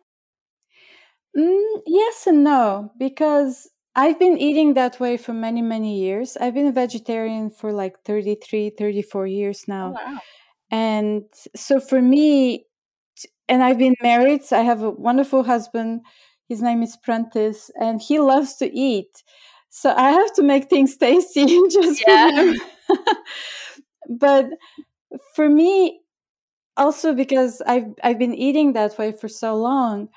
Mm, 1.38 1.82
yes 1.86 2.28
and 2.28 2.44
no, 2.44 2.92
because 2.98 3.70
I've 3.96 4.20
been 4.20 4.38
eating 4.38 4.74
that 4.74 5.00
way 5.00 5.18
for 5.18 5.34
many, 5.34 5.62
many 5.62 6.00
years. 6.00 6.38
I've 6.38 6.54
been 6.54 6.68
a 6.68 6.72
vegetarian 6.72 7.50
for 7.50 7.72
like 7.74 8.00
33, 8.06 8.70
34 8.72 9.28
years 9.28 9.68
Oh, 9.82 9.90
now. 9.90 9.92
wow. 9.92 10.20
And 10.72 11.24
so 11.56 11.80
for 11.80 12.02
me, 12.02 12.66
and 13.50 13.64
I've 13.64 13.78
been 13.80 13.96
married, 14.02 14.44
so 14.46 14.60
I 14.60 14.64
have 14.64 14.84
a 14.84 14.90
wonderful 14.92 15.44
husband. 15.44 16.02
His 16.50 16.62
name 16.62 16.84
is 16.84 16.98
Prentice, 16.98 17.72
and 17.80 18.02
he 18.02 18.20
loves 18.20 18.56
to 18.58 18.74
eat. 18.74 19.24
So 19.78 19.94
I 19.94 20.12
have 20.12 20.32
to 20.36 20.42
make 20.42 20.70
things 20.70 20.96
tasty 20.96 21.46
just 21.70 22.02
for 22.06 22.18
Yeah. 22.18 22.30
him. 22.38 22.56
but 24.10 24.46
for 25.36 25.50
me, 25.50 26.02
also 26.78 27.14
because 27.14 27.62
I've 27.68 27.94
I've 28.04 28.20
been 28.20 28.36
eating 28.36 28.74
that 28.74 28.98
way 29.00 29.12
for 29.14 29.28
so 29.30 29.56
long, 29.56 30.10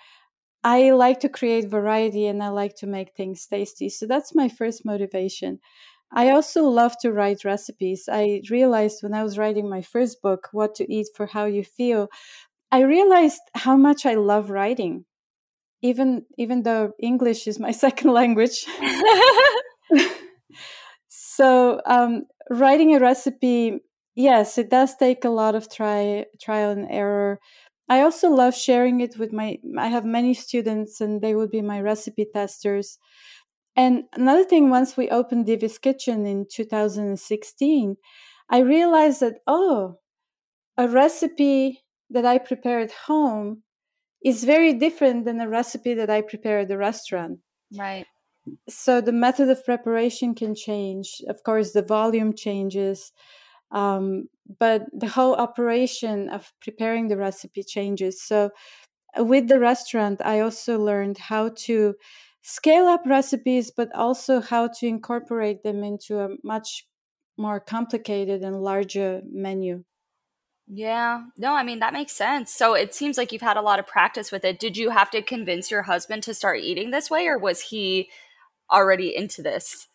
I 0.64 0.92
like 0.92 1.20
to 1.20 1.28
create 1.30 1.68
variety 1.70 2.26
and 2.26 2.42
I 2.42 2.48
like 2.50 2.76
to 2.76 2.86
make 2.86 3.14
things 3.16 3.46
tasty. 3.46 3.88
So 3.90 4.06
that's 4.06 4.34
my 4.34 4.48
first 4.48 4.84
motivation. 4.84 5.60
I 6.12 6.30
also 6.30 6.64
love 6.64 6.96
to 7.02 7.12
write 7.12 7.44
recipes. 7.44 8.08
I 8.10 8.42
realized 8.50 9.02
when 9.02 9.14
I 9.14 9.24
was 9.24 9.38
writing 9.38 9.68
my 9.70 9.82
first 9.82 10.22
book, 10.22 10.48
What 10.52 10.74
to 10.76 10.92
Eat 10.92 11.08
for 11.16 11.26
How 11.26 11.46
You 11.46 11.64
Feel, 11.64 12.08
I 12.72 12.82
realized 12.82 13.42
how 13.54 13.76
much 13.76 14.06
I 14.06 14.14
love 14.14 14.50
writing. 14.50 15.06
Even 15.82 16.25
even 16.37 16.62
though 16.62 16.92
English 17.00 17.47
is 17.47 17.58
my 17.58 17.73
second 17.85 18.12
language. 18.12 18.66
so 21.08 21.80
um, 21.87 22.25
writing 22.50 22.94
a 22.94 23.00
recipe, 23.00 23.80
yes, 24.14 24.58
it 24.58 24.70
does 24.70 24.97
take 24.97 25.25
a 25.25 25.30
lot 25.30 25.54
of 25.54 25.70
try 25.70 26.26
trial 26.40 26.70
and 26.70 26.87
error. 26.90 27.38
I 27.88 28.02
also 28.02 28.28
love 28.30 28.54
sharing 28.54 29.00
it 29.00 29.18
with 29.18 29.32
my. 29.32 29.58
I 29.78 29.88
have 29.88 30.04
many 30.04 30.35
students, 30.35 31.00
and 31.00 31.23
they 31.23 31.35
would 31.35 31.50
be 31.50 31.62
my 31.62 31.80
recipe 31.80 32.26
testers. 32.32 32.99
And 33.76 34.04
another 34.14 34.44
thing, 34.44 34.70
once 34.70 34.97
we 34.97 35.08
opened 35.08 35.47
Divya's 35.47 35.78
Kitchen 35.78 36.26
in 36.26 36.47
2016, 36.52 37.97
I 38.50 38.58
realized 38.61 39.20
that 39.20 39.38
oh, 39.47 39.99
a 40.78 40.88
recipe 40.88 41.85
that 42.11 42.25
I 42.25 42.38
prepare 42.38 42.80
at 42.80 42.92
home 43.06 43.62
is 44.25 44.44
very 44.44 44.75
different 44.75 45.25
than 45.25 45.40
a 45.40 45.48
recipe 45.48 45.94
that 45.94 46.10
I 46.10 46.22
prepare 46.22 46.60
at 46.60 46.68
the 46.68 46.78
restaurant. 46.78 47.38
Right. 47.76 48.06
so 48.68 49.00
the 49.02 49.12
method 49.12 49.50
of 49.50 49.64
preparation 49.64 50.34
can 50.34 50.54
change. 50.54 51.22
Of 51.28 51.42
course 51.42 51.72
the 51.72 51.82
volume 51.82 52.32
changes 52.34 53.12
um, 53.70 54.28
but 54.58 54.87
the 54.92 55.08
whole 55.08 55.34
operation 55.34 56.30
of 56.30 56.52
preparing 56.62 57.08
the 57.08 57.18
recipe 57.18 57.62
changes. 57.62 58.22
So 58.22 58.50
uh, 59.18 59.25
with 59.25 59.48
the 59.48 59.58
restaurant 59.58 60.20
i 60.25 60.40
also 60.40 60.78
learned 60.78 61.19
how 61.19 61.49
to 61.50 61.95
scale 62.43 62.86
up 62.86 63.02
recipes 63.06 63.71
but 63.75 63.95
also 63.95 64.40
how 64.40 64.69
to 64.69 64.86
incorporate 64.86 65.62
them 65.62 65.82
into 65.82 66.19
a 66.19 66.28
much 66.45 66.86
more 67.36 67.60
complicated 67.60 68.43
and 68.43 68.62
larger 68.62 69.23
menu 69.32 69.84
Yeah. 70.71 71.23
No, 71.37 71.54
I 71.54 71.63
mean, 71.63 71.78
that 71.78 71.93
makes 71.93 72.13
sense. 72.13 72.52
So 72.52 72.75
it 72.75 72.95
seems 72.95 73.17
like 73.17 73.33
you've 73.33 73.43
had 73.43 73.57
a 73.57 73.63
lot 73.63 73.78
of 73.78 73.87
practice 73.87 74.31
with 74.31 74.45
it. 74.45 74.61
Did 74.61 74.76
you 74.76 74.91
have 74.91 75.11
to 75.13 75.23
convince 75.23 75.71
your 75.71 75.83
husband 75.83 76.23
to 76.25 76.35
start 76.35 76.61
eating 76.61 76.91
this 76.91 77.11
way, 77.11 77.26
or 77.26 77.39
was 77.39 77.61
he 77.61 78.11
already 78.71 79.17
into 79.17 79.43
this? 79.43 79.89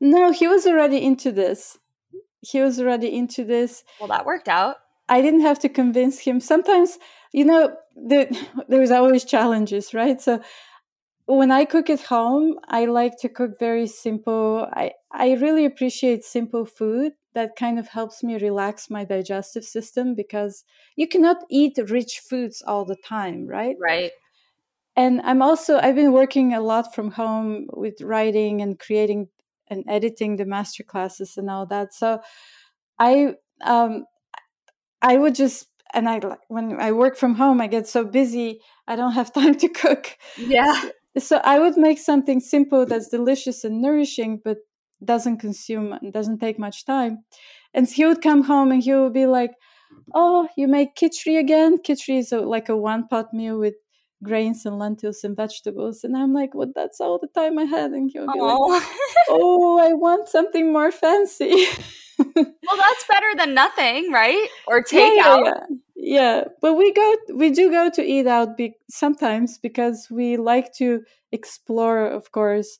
no 0.00 0.32
he 0.32 0.46
was 0.48 0.66
already 0.66 1.02
into 1.02 1.30
this 1.30 1.78
he 2.40 2.60
was 2.60 2.80
already 2.80 3.14
into 3.16 3.44
this 3.44 3.84
Well, 3.98 4.08
that 4.08 4.26
worked 4.26 4.48
out. 4.48 4.76
I 5.08 5.20
didn't 5.22 5.40
have 5.40 5.58
to 5.60 5.68
convince 5.68 6.18
him. 6.18 6.40
Sometimes, 6.40 6.98
you 7.32 7.44
know, 7.44 7.74
there, 7.96 8.28
there's 8.68 8.90
always 8.90 9.24
challenges, 9.24 9.94
right? 9.94 10.20
So 10.20 10.42
when 11.26 11.50
I 11.50 11.64
cook 11.64 11.88
at 11.88 12.02
home, 12.02 12.58
I 12.68 12.84
like 12.84 13.18
to 13.20 13.28
cook 13.28 13.58
very 13.58 13.86
simple. 13.86 14.68
I, 14.72 14.92
I 15.10 15.32
really 15.34 15.64
appreciate 15.64 16.24
simple 16.24 16.66
food 16.66 17.12
that 17.34 17.56
kind 17.56 17.78
of 17.78 17.88
helps 17.88 18.22
me 18.22 18.36
relax 18.36 18.88
my 18.90 19.04
digestive 19.04 19.64
system 19.64 20.14
because 20.14 20.64
you 20.96 21.08
cannot 21.08 21.38
eat 21.50 21.78
rich 21.88 22.20
foods 22.28 22.62
all 22.66 22.84
the 22.84 22.96
time, 22.96 23.46
right? 23.46 23.76
Right. 23.80 24.12
And 24.96 25.20
I'm 25.22 25.42
also, 25.42 25.78
I've 25.78 25.96
been 25.96 26.12
working 26.12 26.54
a 26.54 26.60
lot 26.60 26.94
from 26.94 27.10
home 27.12 27.66
with 27.72 28.00
writing 28.00 28.62
and 28.62 28.78
creating 28.78 29.28
and 29.68 29.82
editing 29.88 30.36
the 30.36 30.44
master 30.44 30.84
classes 30.84 31.36
and 31.36 31.50
all 31.50 31.66
that. 31.66 31.92
So 31.92 32.20
I, 32.98 33.34
um, 33.64 34.04
I 35.02 35.16
would 35.16 35.34
just 35.34 35.66
and 35.94 36.08
I 36.08 36.18
like 36.18 36.40
when 36.48 36.80
I 36.80 36.92
work 36.92 37.16
from 37.16 37.36
home, 37.36 37.60
I 37.60 37.68
get 37.68 37.86
so 37.86 38.04
busy, 38.04 38.60
I 38.86 38.96
don't 38.96 39.12
have 39.12 39.32
time 39.40 39.54
to 39.56 39.68
cook. 39.68 40.18
Yeah. 40.36 40.90
So 41.16 41.36
I 41.44 41.60
would 41.60 41.76
make 41.76 41.98
something 41.98 42.40
simple 42.40 42.84
that's 42.86 43.08
delicious 43.08 43.62
and 43.62 43.80
nourishing, 43.80 44.40
but 44.44 44.58
doesn't 45.02 45.38
consume, 45.38 45.92
and 45.92 46.12
doesn't 46.12 46.38
take 46.38 46.58
much 46.58 46.84
time. 46.84 47.24
And 47.72 47.88
he 47.88 48.04
would 48.04 48.22
come 48.22 48.44
home 48.44 48.70
and 48.72 48.82
he 48.82 48.94
would 48.94 49.12
be 49.12 49.26
like, 49.26 49.52
"Oh, 50.14 50.48
you 50.56 50.68
make 50.68 50.94
khichdi 50.96 51.38
again? 51.38 51.78
Khichdi 51.78 52.18
is 52.18 52.32
a, 52.32 52.40
like 52.40 52.68
a 52.68 52.76
one 52.76 53.08
pot 53.08 53.32
meal 53.32 53.58
with 53.58 53.74
grains 54.22 54.64
and 54.66 54.78
lentils 54.78 55.24
and 55.24 55.36
vegetables." 55.36 56.04
And 56.04 56.16
I'm 56.16 56.32
like, 56.32 56.54
"Well, 56.54 56.72
that's 56.74 57.00
all 57.00 57.18
the 57.18 57.28
time 57.28 57.58
I 57.58 57.64
had." 57.64 57.90
And 57.92 58.10
he 58.12 58.20
would 58.20 58.32
be 58.32 58.40
like, 58.40 58.56
Oh. 58.58 58.92
"Oh, 59.30 59.78
I 59.78 59.92
want 59.94 60.28
something 60.28 60.72
more 60.72 60.92
fancy." 60.92 61.66
well, 62.18 62.78
that's 62.78 63.04
better 63.08 63.34
than 63.36 63.54
nothing, 63.54 64.12
right? 64.12 64.48
Or 64.68 64.78
yeah, 64.78 65.00
takeout. 65.00 65.44
yeah, 65.44 65.52
yeah. 65.52 65.66
yeah 65.96 66.44
but 66.60 66.74
we 66.74 66.92
go 66.92 67.16
we 67.34 67.50
do 67.50 67.70
go 67.70 67.90
to 67.90 68.02
eat 68.02 68.26
out 68.26 68.56
be- 68.56 68.76
sometimes 68.90 69.58
because 69.58 70.08
we 70.10 70.36
like 70.36 70.72
to 70.74 71.02
explore 71.32 72.06
of 72.06 72.30
course 72.30 72.78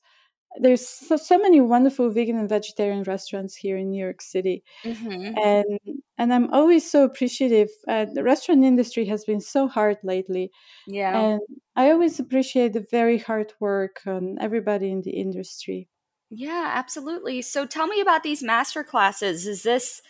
there's 0.61 0.87
so, 0.87 1.17
so 1.17 1.39
many 1.39 1.61
wonderful 1.61 2.11
vegan 2.11 2.39
and 2.39 2.49
vegetarian 2.49 3.03
restaurants 3.05 3.57
here 3.57 3.77
in 3.77 3.91
new 3.91 4.01
york 4.03 4.23
city 4.23 4.63
Mhm. 4.85 5.45
and 5.45 5.79
and 6.19 6.35
i'm 6.35 6.51
always 6.53 6.89
so 6.91 7.05
appreciative 7.05 7.69
uh, 7.89 8.07
the 8.07 8.23
restaurant 8.23 8.65
industry 8.65 9.05
has 9.07 9.25
been 9.25 9.41
so 9.41 9.69
hard 9.69 9.99
lately 10.03 10.51
Yeah. 10.87 11.27
and 11.33 11.41
i 11.77 11.91
always 11.91 12.21
appreciate 12.21 12.73
the 12.75 12.87
very 12.91 13.19
hard 13.19 13.53
work 13.61 14.03
on 14.07 14.39
everybody 14.41 14.91
in 14.91 15.03
the 15.03 15.13
industry 15.13 15.89
Yeah, 16.31 16.73
absolutely. 16.75 17.43
So 17.43 17.67
tell 17.67 17.87
me 17.87 18.01
about 18.01 18.23
these 18.23 18.43
master 18.43 18.83
classes. 18.83 19.47
Is 19.47 19.63
this 19.63 20.03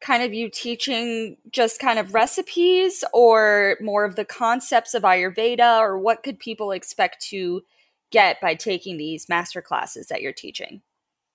kind 0.00 0.22
of 0.22 0.34
you 0.34 0.48
teaching 0.50 1.36
just 1.52 1.80
kind 1.80 1.98
of 1.98 2.14
recipes 2.14 3.04
or 3.12 3.76
more 3.80 4.04
of 4.04 4.16
the 4.16 4.24
concepts 4.24 4.94
of 4.94 5.02
Ayurveda 5.02 5.80
or 5.80 5.98
what 5.98 6.22
could 6.22 6.38
people 6.38 6.72
expect 6.72 7.22
to 7.30 7.62
get 8.10 8.40
by 8.40 8.54
taking 8.54 8.96
these 8.96 9.28
master 9.28 9.62
classes 9.62 10.08
that 10.08 10.22
you're 10.22 10.32
teaching? 10.32 10.82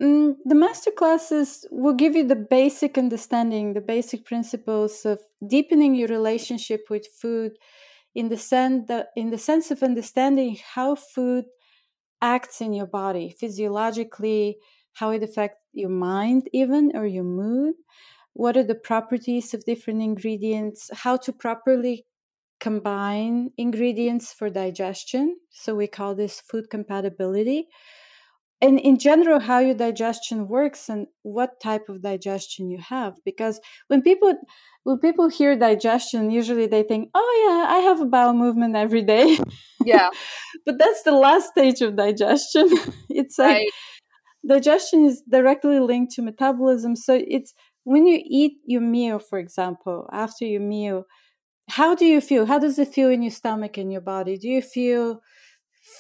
Mm, 0.01 0.35
the 0.43 0.55
master 0.55 0.91
classes 0.91 1.65
will 1.71 1.93
give 1.93 2.15
you 2.15 2.27
the 2.27 2.35
basic 2.35 2.97
understanding, 2.97 3.73
the 3.73 3.81
basic 3.81 4.25
principles 4.25 5.05
of 5.05 5.19
deepening 5.47 5.95
your 5.95 6.07
relationship 6.07 6.81
with 6.89 7.07
food 7.21 7.53
in 8.15 8.29
the 8.29 8.37
sense 8.37 8.87
that, 8.87 9.07
in 9.15 9.29
the 9.29 9.37
sense 9.37 9.71
of 9.71 9.83
understanding 9.83 10.57
how 10.75 10.95
food 10.95 11.45
acts 12.21 12.61
in 12.61 12.73
your 12.73 12.87
body 12.87 13.35
physiologically, 13.39 14.57
how 14.93 15.11
it 15.11 15.23
affects 15.23 15.59
your 15.73 15.89
mind 15.89 16.47
even 16.53 16.91
or 16.95 17.05
your 17.05 17.23
mood, 17.23 17.75
what 18.33 18.57
are 18.57 18.63
the 18.63 18.75
properties 18.75 19.53
of 19.53 19.65
different 19.65 20.01
ingredients, 20.01 20.89
how 20.93 21.17
to 21.17 21.31
properly 21.31 22.05
combine 22.63 23.51
ingredients 23.57 24.31
for 24.31 24.49
digestion. 24.49 25.25
So 25.51 25.75
we 25.75 25.87
call 25.87 26.15
this 26.15 26.39
food 26.39 26.69
compatibility 26.69 27.67
and 28.61 28.79
in 28.79 28.97
general 28.97 29.41
how 29.41 29.59
your 29.59 29.73
digestion 29.75 30.47
works 30.47 30.87
and 30.87 31.07
what 31.23 31.59
type 31.59 31.89
of 31.89 32.01
digestion 32.01 32.69
you 32.69 32.77
have 32.77 33.13
because 33.25 33.59
when 33.87 34.01
people 34.01 34.33
when 34.83 34.97
people 34.99 35.27
hear 35.27 35.57
digestion 35.57 36.31
usually 36.31 36.67
they 36.67 36.83
think 36.83 37.09
oh 37.13 37.31
yeah 37.45 37.75
i 37.75 37.79
have 37.79 37.99
a 37.99 38.05
bowel 38.05 38.33
movement 38.33 38.75
every 38.75 39.01
day 39.01 39.37
Yeah. 39.83 40.09
but 40.65 40.79
that's 40.79 41.03
the 41.03 41.11
last 41.11 41.49
stage 41.49 41.81
of 41.81 41.97
digestion 41.97 42.69
it's 43.09 43.37
like 43.37 43.57
Right. 43.57 43.71
digestion 44.47 45.05
is 45.05 45.21
directly 45.29 45.79
linked 45.79 46.13
to 46.13 46.21
metabolism. 46.21 46.95
So 46.95 47.19
it's 47.27 47.53
when 47.83 48.07
you 48.07 48.21
eat 48.23 48.53
your 48.65 48.81
meal, 48.81 49.19
for 49.19 49.39
example, 49.39 50.09
after 50.11 50.45
your 50.45 50.61
meal, 50.61 51.05
how 51.69 51.95
do 51.95 52.05
you 52.05 52.21
feel? 52.21 52.45
How 52.45 52.59
does 52.59 52.77
it 52.77 52.93
feel 52.93 53.09
in 53.09 53.21
your 53.21 53.31
stomach 53.31 53.77
and 53.77 53.91
your 53.91 54.01
body? 54.01 54.37
Do 54.37 54.47
you 54.47 54.61
feel 54.61 55.21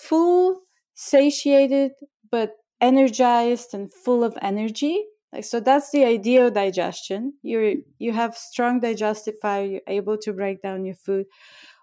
full, 0.07 0.61
satiated, 0.93 1.91
but 2.29 2.51
energized 2.81 3.73
and 3.73 3.91
full 3.93 4.23
of 4.23 4.37
energy? 4.41 5.05
Like 5.31 5.45
so 5.45 5.59
that's 5.59 5.89
the 5.91 6.05
ideal 6.05 6.51
digestion. 6.51 7.33
You 7.41 7.83
you 7.97 8.11
have 8.11 8.37
strong 8.37 8.79
digestive 8.81 9.35
fire, 9.41 9.65
you're 9.65 9.81
able 9.87 10.17
to 10.19 10.33
break 10.33 10.61
down 10.61 10.85
your 10.85 10.95
food. 10.95 11.25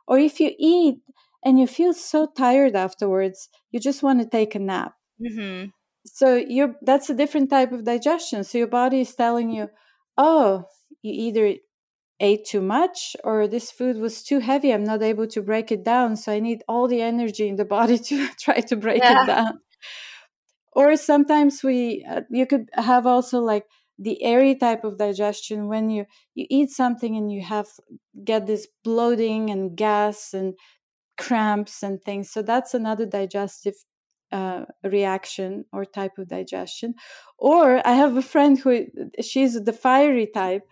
Or 0.07 0.19
if 0.19 0.41
you 0.41 0.53
eat 0.59 0.99
and 1.45 1.59
you 1.59 1.67
feel 1.67 1.93
so 1.93 2.29
tired 2.37 2.77
afterwards, 2.77 3.49
you 3.71 3.81
just 3.81 4.03
want 4.03 4.21
to 4.21 4.29
take 4.29 4.55
a 4.55 4.59
nap. 4.59 4.95
Mm-hmm. 5.21 5.71
So 6.05 6.37
you're 6.37 6.77
that's 6.83 7.11
a 7.11 7.15
different 7.15 7.51
type 7.51 7.73
of 7.73 7.85
digestion. 7.85 8.45
So 8.45 8.59
your 8.59 8.69
body 8.69 9.01
is 9.01 9.15
telling 9.15 9.51
you, 9.51 9.69
oh, 10.17 10.65
you 11.03 11.13
either 11.13 11.55
ate 12.21 12.45
too 12.45 12.61
much 12.61 13.17
or 13.25 13.49
this 13.49 13.71
food 13.71 13.97
was 13.97 14.23
too 14.23 14.39
heavy. 14.39 14.73
I'm 14.73 14.85
not 14.85 15.03
able 15.03 15.27
to 15.29 15.43
break 15.43 15.73
it 15.73 15.85
down. 15.85 16.17
So 16.17 16.33
I 16.33 16.39
need 16.39 16.63
all 16.69 16.87
the 16.87 17.01
energy 17.01 17.49
in 17.49 17.57
the 17.57 17.65
body 17.65 17.99
to 18.09 18.29
try 18.39 18.61
to 18.61 18.77
break 18.77 19.03
yeah. 19.03 19.23
it 19.23 19.27
down. 19.27 19.61
Or 20.73 20.97
sometimes 20.97 21.65
we, 21.65 22.07
uh, 22.09 22.23
you 22.31 22.47
could 22.47 22.71
have 22.75 23.07
also 23.07 23.41
like 23.41 23.65
the 23.99 24.23
airy 24.23 24.55
type 24.55 24.83
of 24.83 24.97
digestion 24.97 25.69
when 25.69 25.91
you 25.91 26.07
you 26.35 26.47
eat 26.49 26.71
something 26.71 27.17
and 27.17 27.31
you 27.31 27.43
have 27.43 27.67
get 28.25 28.47
this 28.47 28.67
bloating 28.83 29.51
and 29.51 29.77
gas 29.77 30.33
and 30.33 30.55
cramps 31.19 31.83
and 31.83 32.03
things. 32.03 32.31
So 32.31 32.41
that's 32.41 32.73
another 32.73 33.05
digestive 33.05 33.75
uh, 34.33 34.65
reaction 34.83 35.67
or 35.71 35.85
type 35.85 36.17
of 36.17 36.29
digestion. 36.29 36.95
Or 37.39 37.87
I 37.87 37.93
have 37.93 38.17
a 38.17 38.23
friend 38.23 38.59
who 38.59 38.87
she's 39.21 39.63
the 39.63 39.73
fiery 39.73 40.29
type, 40.33 40.63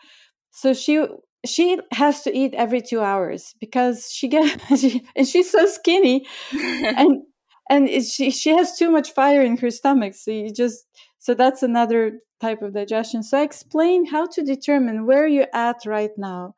so 0.51 0.73
she 0.73 1.05
she 1.47 1.79
has 1.93 2.23
to 2.23 2.37
eat 2.37 2.55
every 2.55 2.81
two 2.81 3.01
hours 3.01 3.55
because 3.61 4.11
she 4.13 4.29
gets 4.29 4.57
she, 4.81 5.05
and 5.17 5.27
she's 5.27 5.51
so 5.51 5.67
skinny 5.67 6.27
and 6.53 7.23
and 7.71 7.89
she 8.05 8.31
she 8.31 8.51
has 8.51 8.77
too 8.77 8.91
much 8.91 9.13
fire 9.13 9.43
in 9.43 9.57
her 9.57 9.71
stomach 9.71 10.15
so 10.15 10.31
you 10.31 10.53
just 10.53 10.87
so 11.19 11.35
that's 11.35 11.63
another 11.63 12.21
type 12.41 12.63
of 12.63 12.75
digestion. 12.75 13.23
So 13.23 13.39
I 13.39 13.43
explain 13.43 14.07
how 14.07 14.27
to 14.27 14.43
determine 14.43 15.07
where 15.07 15.27
you're 15.27 15.53
at 15.53 15.85
right 15.87 16.13
now 16.17 16.55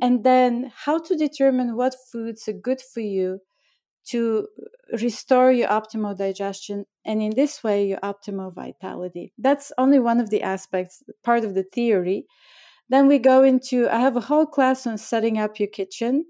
and 0.00 0.24
then 0.24 0.72
how 0.74 0.98
to 0.98 1.16
determine 1.16 1.76
what 1.76 1.94
foods 2.10 2.48
are 2.48 2.52
good 2.52 2.80
for 2.80 3.00
you 3.00 3.40
to 4.06 4.48
restore 5.00 5.50
your 5.50 5.68
optimal 5.68 6.16
digestion 6.16 6.84
and 7.06 7.22
in 7.22 7.34
this 7.34 7.62
way 7.62 7.86
your 7.86 7.98
optimal 7.98 8.54
vitality. 8.54 9.32
That's 9.38 9.72
only 9.78 9.98
one 9.98 10.20
of 10.20 10.30
the 10.30 10.42
aspects 10.42 11.02
part 11.22 11.44
of 11.44 11.54
the 11.54 11.62
theory 11.62 12.26
then 12.88 13.08
we 13.08 13.18
go 13.18 13.42
into 13.42 13.88
i 13.88 13.98
have 13.98 14.16
a 14.16 14.20
whole 14.20 14.46
class 14.46 14.86
on 14.86 14.98
setting 14.98 15.38
up 15.38 15.58
your 15.58 15.68
kitchen. 15.68 16.26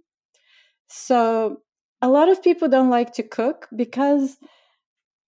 So 0.88 1.62
a 2.02 2.08
lot 2.08 2.28
of 2.28 2.42
people 2.42 2.68
don't 2.68 2.90
like 2.90 3.12
to 3.14 3.22
cook 3.22 3.68
because 3.74 4.36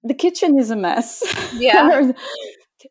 the 0.02 0.14
kitchen 0.14 0.58
is 0.58 0.70
a 0.70 0.76
mess. 0.76 1.22
Yeah. 1.54 2.12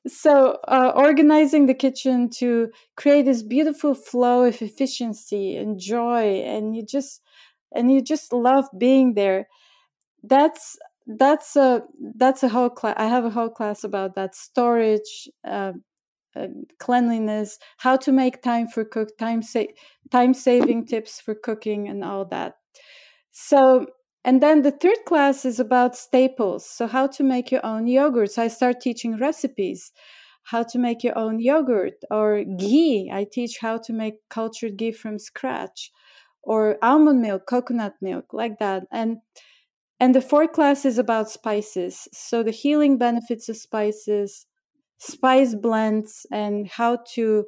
So 0.07 0.57
uh, 0.67 0.91
organizing 0.95 1.67
the 1.67 1.73
kitchen 1.75 2.29
to 2.39 2.71
create 2.97 3.25
this 3.25 3.43
beautiful 3.43 3.93
flow 3.93 4.43
of 4.43 4.61
efficiency 4.61 5.55
and 5.55 5.79
joy 5.79 6.41
and 6.41 6.75
you 6.75 6.83
just 6.83 7.21
and 7.73 7.91
you 7.91 8.01
just 8.01 8.33
love 8.33 8.65
being 8.77 9.13
there. 9.13 9.47
That's 10.23 10.77
that's 11.07 11.55
a 11.55 11.83
that's 12.15 12.41
a 12.43 12.49
whole 12.49 12.69
class 12.69 12.95
i 12.97 13.05
have 13.05 13.25
a 13.25 13.29
whole 13.29 13.49
class 13.49 13.83
about 13.83 14.15
that 14.15 14.33
storage 14.35 15.29
uh, 15.47 15.71
uh, 16.35 16.47
cleanliness 16.79 17.57
how 17.77 17.95
to 17.95 18.11
make 18.11 18.41
time 18.41 18.67
for 18.67 18.83
cook 18.85 19.17
time 19.17 19.41
sa- 19.41 19.73
time 20.11 20.33
saving 20.33 20.85
tips 20.85 21.19
for 21.19 21.35
cooking 21.35 21.87
and 21.87 22.03
all 22.03 22.25
that 22.25 22.55
so 23.31 23.85
and 24.23 24.41
then 24.41 24.63
the 24.63 24.71
third 24.71 24.97
class 25.05 25.45
is 25.45 25.59
about 25.59 25.95
staples 25.95 26.65
so 26.65 26.87
how 26.87 27.07
to 27.07 27.23
make 27.23 27.51
your 27.51 27.65
own 27.65 27.87
yogurt 27.87 28.31
so 28.31 28.43
i 28.43 28.47
start 28.47 28.79
teaching 28.79 29.17
recipes 29.17 29.91
how 30.43 30.61
to 30.61 30.77
make 30.77 31.03
your 31.03 31.17
own 31.17 31.39
yogurt 31.39 31.95
or 32.11 32.43
ghee 32.43 33.09
i 33.13 33.25
teach 33.31 33.59
how 33.61 33.77
to 33.77 33.93
make 33.93 34.15
cultured 34.29 34.77
ghee 34.77 34.91
from 34.91 35.17
scratch 35.17 35.91
or 36.45 36.77
almond 36.81 37.21
milk, 37.21 37.45
coconut 37.47 37.95
milk, 38.01 38.31
like 38.31 38.59
that. 38.59 38.83
And 38.91 39.17
and 39.99 40.13
the 40.13 40.21
fourth 40.21 40.51
class 40.51 40.85
is 40.85 40.97
about 40.97 41.29
spices. 41.29 42.07
So 42.13 42.43
the 42.43 42.51
healing 42.51 42.97
benefits 42.97 43.49
of 43.49 43.57
spices, 43.57 44.45
spice 44.97 45.55
blends, 45.55 46.25
and 46.31 46.67
how 46.67 46.99
to 47.13 47.45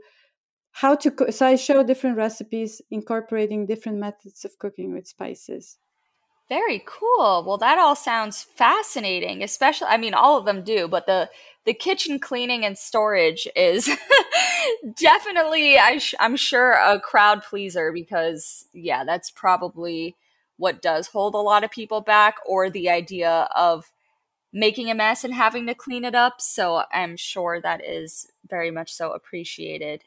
how 0.72 0.96
to 0.96 1.12
cook. 1.12 1.32
So 1.32 1.48
I 1.48 1.56
show 1.56 1.84
different 1.84 2.18
recipes 2.18 2.82
incorporating 2.92 3.66
different 3.66 3.98
methods 3.98 4.46
of 4.46 4.58
cooking 4.60 4.94
with 4.94 5.08
spices. 5.08 5.78
Very 6.50 6.82
cool. 6.86 7.44
Well, 7.46 7.58
that 7.58 7.78
all 7.78 7.96
sounds 7.96 8.44
fascinating. 8.44 9.44
Especially, 9.44 9.88
I 9.88 9.98
mean, 9.98 10.14
all 10.14 10.38
of 10.38 10.46
them 10.46 10.64
do, 10.64 10.88
but 10.88 11.06
the 11.06 11.30
the 11.66 11.74
kitchen 11.74 12.20
cleaning 12.20 12.64
and 12.64 12.78
storage 12.78 13.48
is 13.56 13.90
definitely, 15.00 15.78
I 15.78 16.00
I 16.20 16.26
am 16.26 16.38
sure, 16.38 16.72
a 16.72 17.00
crowd 17.00 17.44
pleaser 17.44 17.92
because, 17.92 18.68
yeah, 18.74 19.04
that's 19.04 19.30
probably 19.30 20.16
what 20.56 20.82
does 20.82 21.08
hold 21.08 21.36
a 21.36 21.40
lot 21.40 21.66
of 21.66 21.72
people 21.72 22.02
back, 22.02 22.36
or 22.46 22.70
the 22.70 22.90
idea 22.90 23.50
of 23.54 23.92
making 24.54 24.90
a 24.90 24.96
mess 24.96 25.24
and 25.24 25.34
having 25.34 25.68
to 25.68 25.76
clean 25.76 26.06
it 26.06 26.16
up. 26.16 26.40
So 26.40 26.84
I'm 26.92 27.18
sure 27.18 27.62
that 27.62 27.84
is 27.84 28.28
very 28.50 28.72
much 28.72 28.94
so 28.94 29.12
appreciated. 29.12 30.04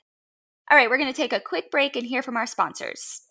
All 0.71 0.77
right, 0.77 0.89
we're 0.89 0.99
going 0.99 1.13
to 1.13 1.17
take 1.17 1.33
a 1.33 1.41
quick 1.41 1.71
break 1.71 1.97
and 1.97 2.07
hear 2.07 2.23
from 2.23 2.37
our 2.37 2.47
sponsors. 2.47 3.23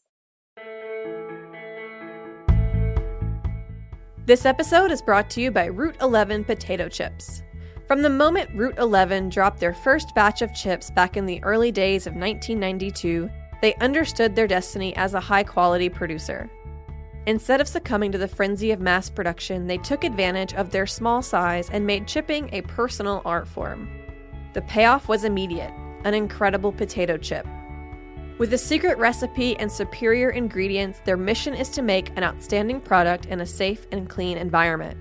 This 4.25 4.45
episode 4.45 4.91
is 4.91 5.01
brought 5.01 5.29
to 5.31 5.41
you 5.41 5.49
by 5.49 5.65
Route 5.65 5.95
11 6.01 6.43
Potato 6.43 6.87
Chips. 6.87 7.41
From 7.87 8.03
the 8.03 8.09
moment 8.11 8.51
Route 8.53 8.77
11 8.77 9.29
dropped 9.29 9.59
their 9.59 9.73
first 9.73 10.13
batch 10.13 10.43
of 10.43 10.53
chips 10.53 10.91
back 10.91 11.17
in 11.17 11.25
the 11.25 11.41
early 11.43 11.71
days 11.71 12.05
of 12.05 12.13
1992, 12.13 13.27
they 13.61 13.73
understood 13.75 14.35
their 14.35 14.45
destiny 14.45 14.95
as 14.95 15.15
a 15.15 15.19
high 15.19 15.43
quality 15.43 15.89
producer. 15.89 16.47
Instead 17.25 17.61
of 17.61 17.67
succumbing 17.67 18.11
to 18.11 18.17
the 18.17 18.27
frenzy 18.27 18.71
of 18.71 18.79
mass 18.79 19.09
production, 19.09 19.67
they 19.67 19.77
took 19.77 20.03
advantage 20.03 20.53
of 20.53 20.71
their 20.71 20.87
small 20.87 21.21
size 21.21 21.69
and 21.69 21.85
made 21.85 22.07
chipping 22.07 22.49
a 22.53 22.61
personal 22.61 23.21
art 23.25 23.47
form. 23.47 23.89
The 24.53 24.61
payoff 24.63 25.07
was 25.07 25.23
immediate 25.23 25.73
an 26.05 26.13
incredible 26.13 26.71
potato 26.71 27.17
chip. 27.17 27.45
With 28.37 28.53
a 28.53 28.57
secret 28.57 28.97
recipe 28.97 29.57
and 29.59 29.69
superior 29.69 30.29
ingredients, 30.29 31.01
their 31.03 31.17
mission 31.17 31.53
is 31.53 31.67
to 31.71 31.81
make 31.81 32.09
an 32.15 32.23
outstanding 32.23 32.79
product 32.79 33.25
in 33.25 33.41
a 33.41 33.45
safe 33.45 33.85
and 33.91 34.09
clean 34.09 34.37
environment. 34.37 34.97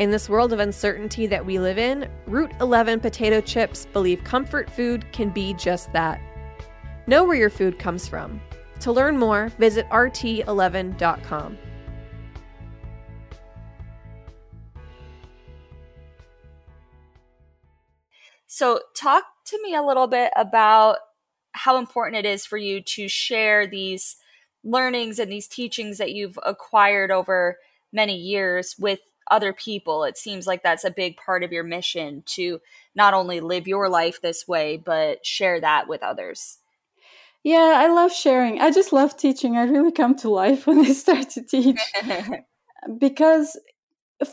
In 0.00 0.10
this 0.10 0.28
world 0.28 0.52
of 0.52 0.58
uncertainty 0.58 1.28
that 1.28 1.46
we 1.46 1.60
live 1.60 1.78
in, 1.78 2.08
Route 2.26 2.52
11 2.60 3.00
potato 3.00 3.40
chips 3.40 3.86
believe 3.92 4.24
comfort 4.24 4.68
food 4.68 5.10
can 5.12 5.30
be 5.30 5.54
just 5.54 5.92
that. 5.92 6.20
Know 7.06 7.22
where 7.22 7.36
your 7.36 7.50
food 7.50 7.78
comes 7.78 8.08
from. 8.08 8.40
To 8.80 8.92
learn 8.92 9.18
more, 9.18 9.48
visit 9.58 9.88
rt11.com. 9.90 11.58
So, 18.46 18.80
talk 18.96 19.24
to 19.46 19.62
me 19.62 19.74
a 19.74 19.82
little 19.82 20.06
bit 20.06 20.32
about 20.34 20.98
how 21.52 21.78
important 21.78 22.24
it 22.24 22.28
is 22.28 22.46
for 22.46 22.56
you 22.56 22.80
to 22.80 23.08
share 23.08 23.66
these 23.66 24.16
learnings 24.62 25.18
and 25.18 25.30
these 25.30 25.48
teachings 25.48 25.98
that 25.98 26.12
you've 26.12 26.38
acquired 26.44 27.10
over 27.10 27.58
many 27.92 28.16
years 28.16 28.74
with 28.78 29.00
other 29.30 29.52
people. 29.52 30.04
It 30.04 30.16
seems 30.16 30.46
like 30.46 30.62
that's 30.62 30.84
a 30.84 30.90
big 30.90 31.16
part 31.16 31.42
of 31.42 31.52
your 31.52 31.64
mission 31.64 32.22
to 32.26 32.60
not 32.94 33.14
only 33.14 33.40
live 33.40 33.66
your 33.66 33.88
life 33.88 34.20
this 34.20 34.46
way, 34.46 34.76
but 34.76 35.24
share 35.26 35.60
that 35.60 35.88
with 35.88 36.02
others. 36.02 36.58
Yeah, 37.46 37.74
I 37.76 37.86
love 37.86 38.12
sharing. 38.12 38.60
I 38.60 38.72
just 38.72 38.92
love 38.92 39.16
teaching. 39.16 39.56
I 39.56 39.62
really 39.62 39.92
come 39.92 40.16
to 40.16 40.28
life 40.28 40.66
when 40.66 40.80
I 40.80 40.92
start 40.92 41.30
to 41.30 41.42
teach. 41.42 41.78
because 42.98 43.56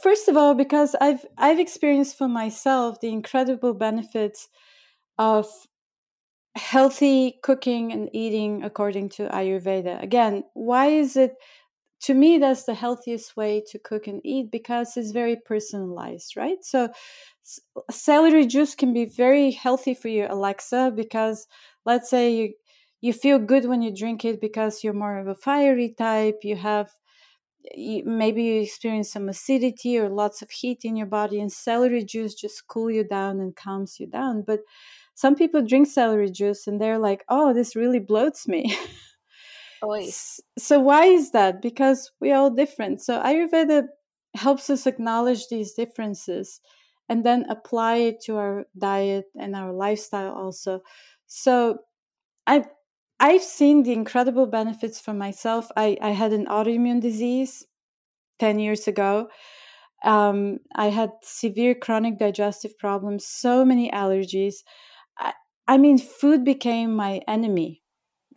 first 0.02 0.28
of 0.28 0.36
all, 0.36 0.56
because 0.56 0.96
I've 1.00 1.24
I've 1.38 1.60
experienced 1.60 2.18
for 2.18 2.28
myself 2.28 3.00
the 3.02 3.10
incredible 3.10 3.76
benefits 3.76 4.50
of 5.20 5.46
healthy 6.56 7.38
cooking 7.44 7.92
and 7.94 8.10
eating 8.14 8.64
according 8.64 9.10
to 9.10 9.28
Ayurveda. 9.28 10.02
Again, 10.02 10.44
why 10.56 10.88
is 10.88 11.16
it 11.16 11.36
to 12.02 12.16
me 12.16 12.40
that's 12.40 12.64
the 12.64 12.74
healthiest 12.74 13.38
way 13.38 13.64
to 13.68 13.78
cook 13.80 14.08
and 14.08 14.22
eat 14.26 14.52
because 14.52 14.98
it's 14.98 15.12
very 15.12 15.38
personalized 15.46 16.36
right 16.36 16.58
so 16.62 16.90
celery 17.90 18.46
juice 18.46 18.76
can 18.76 18.94
be 18.94 19.06
very 19.06 19.52
healthy 19.52 19.94
for 19.94 20.10
you 20.10 20.28
alexa 20.30 20.92
because 20.96 21.48
let's 21.86 22.10
say 22.10 22.34
you 22.36 22.54
you 23.04 23.12
feel 23.12 23.38
good 23.38 23.66
when 23.66 23.82
you 23.82 23.94
drink 23.94 24.24
it 24.24 24.40
because 24.40 24.82
you're 24.82 24.94
more 24.94 25.20
of 25.20 25.28
a 25.28 25.36
fiery 25.36 25.94
type 25.98 26.40
you 26.44 26.56
have 26.56 26.90
maybe 27.76 28.44
you 28.44 28.62
experience 28.62 29.12
some 29.12 29.30
acidity 29.30 29.98
or 29.98 30.10
lots 30.10 30.42
of 30.42 30.52
heat 30.52 30.80
in 30.84 30.96
your 30.96 31.08
body 31.08 31.40
and 31.40 31.52
celery 31.52 32.04
juice 32.04 32.34
just 32.34 32.68
cool 32.68 32.92
you 32.92 33.04
down 33.04 33.40
and 33.40 33.56
calms 33.56 34.00
you 34.00 34.08
down. 34.08 34.44
But 34.46 34.62
some 35.16 35.36
people 35.36 35.62
drink 35.62 35.88
celery 35.88 36.30
juice 36.30 36.68
and 36.68 36.82
they're 36.82 37.00
like 37.00 37.24
oh 37.30 37.54
this 37.54 37.76
really 37.76 38.00
bloats 38.00 38.48
me. 38.48 38.78
So 40.58 40.80
why 40.80 41.06
is 41.06 41.32
that? 41.32 41.62
Because 41.62 42.12
we're 42.22 42.36
all 42.36 42.50
different. 42.50 43.02
So 43.02 43.22
ayurveda 43.22 43.88
helps 44.36 44.70
us 44.70 44.88
acknowledge 44.88 45.48
these 45.50 45.74
differences 45.74 46.62
and 47.10 47.26
then 47.26 47.46
apply 47.50 47.96
it 47.98 48.22
to 48.22 48.38
our 48.38 48.66
diet 48.78 49.26
and 49.38 49.56
our 49.56 49.74
lifestyle 49.74 50.34
also. 50.34 50.82
So 51.28 51.80
i 52.48 52.64
I've 53.20 53.44
seen 53.44 53.84
the 53.84 53.94
incredible 53.94 54.48
benefits 54.48 55.00
for 55.00 55.14
myself. 55.14 55.70
I, 55.76 55.98
I 56.02 56.10
had 56.10 56.34
an 56.34 56.46
autoimmune 56.46 57.02
disease 57.02 57.66
10 58.40 58.60
years 58.60 58.88
ago. 58.88 59.30
Um, 60.04 60.60
I 60.76 60.88
had 60.88 61.12
severe 61.22 61.76
chronic 61.76 62.20
digestive 62.20 62.78
problems, 62.78 63.26
so 63.26 63.64
many 63.64 63.90
allergies. 63.90 64.56
I, 65.18 65.34
I 65.68 65.78
mean, 65.78 65.98
food 65.98 66.44
became 66.44 66.96
my 66.96 67.22
enemy. 67.28 67.82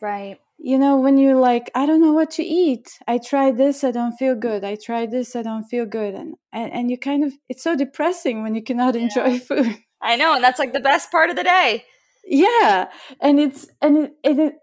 Right. 0.01 0.39
You 0.59 0.79
know, 0.79 0.97
when 0.97 1.19
you're 1.19 1.37
like, 1.37 1.71
I 1.75 1.85
don't 1.85 2.01
know 2.01 2.12
what 2.12 2.31
to 2.33 2.43
eat. 2.43 2.99
I 3.07 3.19
tried 3.19 3.59
this, 3.59 3.85
I 3.85 3.91
don't 3.91 4.17
feel 4.17 4.35
good. 4.35 4.65
I 4.65 4.77
tried 4.77 5.11
this, 5.11 5.37
I 5.37 5.43
don't 5.43 5.65
feel 5.65 5.85
good. 5.87 6.15
And 6.15 6.35
and, 6.53 6.73
and 6.73 6.91
you 6.91 6.99
kind 6.99 7.25
of 7.25 7.33
it's 7.49 7.62
so 7.62 7.77
depressing 7.77 8.43
when 8.43 8.55
you 8.55 8.62
cannot 8.62 8.95
yeah. 8.97 9.03
enjoy 9.03 9.39
food. 9.39 9.77
I 10.01 10.17
know, 10.17 10.35
and 10.35 10.45
that's 10.45 10.59
like 10.59 10.73
the 10.73 10.81
best 10.81 11.11
part 11.11 11.31
of 11.31 11.37
the 11.37 11.43
day. 11.43 11.85
Yeah. 12.25 12.89
And 13.21 13.39
it's 13.39 13.69
and 13.83 13.99
it, 13.99 14.12
it 14.25 14.55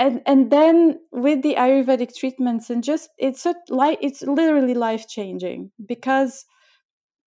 and 0.00 0.22
and 0.26 0.50
then 0.52 1.00
with 1.12 1.42
the 1.42 1.56
ayurvedic 1.56 2.16
treatments 2.16 2.70
and 2.70 2.84
just 2.84 3.10
it's 3.18 3.46
like 3.68 3.98
it's 4.02 4.22
literally 4.22 4.74
life 4.74 5.08
changing 5.08 5.70
because 5.86 6.46